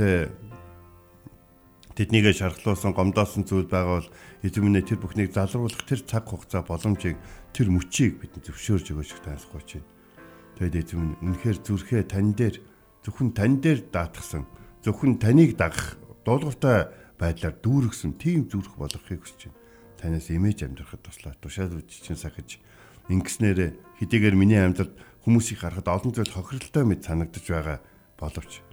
тэднийгээ 1.96 2.36
шархлуулсан 2.36 2.91
гомдоосон 2.96 3.44
зүйл 3.46 3.67
байгаа 3.67 4.02
бол 4.02 4.10
эзэн 4.41 4.63
минь 4.63 4.82
тэр 4.82 5.00
бүхнийг 5.00 5.36
залруулах 5.36 5.86
тэр 5.86 6.02
цаг 6.08 6.26
хугацаа 6.26 6.65
боломжийг 6.65 7.20
тэр 7.54 7.67
мөчийг 7.70 8.17
бидэнд 8.17 8.48
зөвшөөрж 8.48 8.96
өгөөч 8.96 9.12
гэж 9.12 9.22
тасгооч. 9.22 9.70
Тэгэд 10.58 10.76
эзэн 10.82 10.98
минь 10.98 11.20
үнэхээр 11.22 11.58
зүрхээ 11.62 12.04
тань 12.08 12.34
дээр 12.34 12.58
зөвхөн 13.04 13.36
тань 13.36 13.60
дээр 13.60 13.86
даатгсан 13.91 14.48
зөвхөн 14.82 15.22
таныг 15.22 15.58
дагах 15.58 15.98
дуулууртай 16.26 16.89
байдлаар 17.22 17.56
дүүргсэн 17.62 18.17
тийм 18.17 18.50
зүрх 18.50 18.78
болгохыг 18.78 19.22
хүсэж 19.22 19.50
байна. 19.50 19.60
Танаас 20.02 20.30
имиж 20.34 20.65
амьдрахад 20.65 21.06
туслаа. 21.06 21.38
Тушаал 21.38 21.78
үжичин 21.78 22.17
сахиж 22.17 22.58
ингэснээр 23.10 23.78
хэдийгээр 24.02 24.36
миний 24.38 24.58
амьдралд 24.58 24.98
хүмүүсийг 25.22 25.62
харахад 25.62 25.86
олон 25.86 26.12
зүйл 26.13 26.34
хохиролтой 26.34 26.84
мэд 26.86 27.06
санагдаж 27.06 27.46
байгаа 27.46 27.78
боловч 28.17 28.65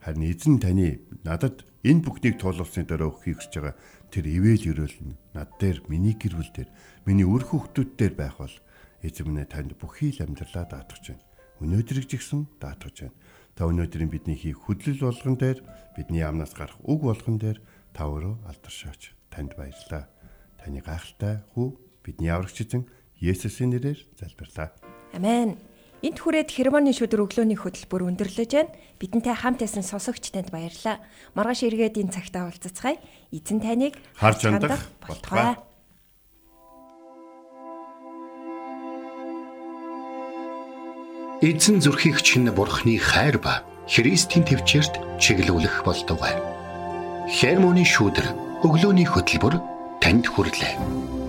харин 0.00 0.24
эзэн 0.32 0.58
таны 0.60 1.04
надад 1.24 1.64
энэ 1.84 2.04
бүхнийг 2.04 2.36
туулуулсны 2.40 2.84
дараа 2.88 3.12
өгөхийг 3.12 3.38
хүсэж 3.40 3.54
байгаа 3.60 3.76
тэр 4.10 4.26
ивэл 4.26 4.64
өрөөл 4.72 4.98
нь 5.04 5.16
над 5.36 5.48
дээр 5.60 5.84
миний 5.88 6.16
гэр 6.16 6.34
бүл 6.40 6.52
дээр 6.52 6.70
миний 7.06 7.28
үр 7.28 7.44
хүүхдүүд 7.44 7.90
дээр 7.96 8.14
байх 8.16 8.36
бол 8.40 8.56
эзэн 9.04 9.28
минь 9.28 9.48
танд 9.48 9.76
бүхий 9.76 10.12
л 10.12 10.24
амьдралаа 10.24 10.64
даатгаж 10.68 11.04
байна. 11.14 11.24
Өнөөдрийг 11.60 12.06
жигсэн 12.08 12.48
даатгаж 12.60 12.96
байна. 13.08 13.16
Та 13.56 13.68
өнөөдрийн 13.68 14.10
бидний 14.12 14.36
хийх 14.36 14.64
хөдлөл 14.64 15.04
болгон 15.08 15.36
дээр 15.36 15.58
бидний 15.96 16.24
амнаас 16.24 16.56
гарах 16.56 16.80
үг 16.84 17.00
болгон 17.04 17.36
дээр 17.36 17.58
та 17.92 18.08
өөрөө 18.08 18.48
алдаршаач. 18.48 19.12
Танд 19.28 19.56
баярлалаа. 19.56 20.08
Таны 20.60 20.80
гайхалтай 20.80 21.44
хүү 21.54 21.76
бидний 22.04 22.32
аврагч 22.32 22.64
эзэн 22.64 22.88
Есүсийн 23.20 23.76
нэрээр 23.76 24.00
залбирлаа. 24.16 24.72
Амен. 25.12 25.69
Энд 26.00 26.16
хүрээд 26.16 26.48
хермоны 26.48 26.96
шүдэр 26.96 27.28
өглөөний 27.28 27.60
хөтөлбөр 27.60 28.08
өндөрлөж 28.08 28.50
байна. 28.56 28.72
Бидэнтэй 28.96 29.36
хамт 29.36 29.60
байсан 29.60 29.84
сонсогч 29.84 30.32
танд 30.32 30.48
баярлалаа. 30.48 31.04
Маргааш 31.36 31.68
эргээд 31.68 32.00
энэ 32.00 32.16
цагтаа 32.16 32.48
уулзацгаая. 32.48 32.96
Эзэн 33.36 33.60
таныг 33.60 34.00
Харж 34.16 34.48
хандах 34.48 34.88
болтугай. 35.04 35.60
Эзэн 41.44 41.84
зүрхийг 41.84 42.24
чинь 42.24 42.48
бурхны 42.48 42.96
хайр 42.96 43.36
ба 43.36 43.60
Христийн 43.84 44.48
төвчөрт 44.48 45.20
чиглүүлэх 45.20 45.84
болтугай. 45.84 46.32
Хермоны 47.28 47.84
шүүдэр 47.84 48.64
өглөөний 48.64 49.04
хөтөлбөр 49.04 49.60
танд 50.00 50.24
хүрэлээ. 50.32 51.19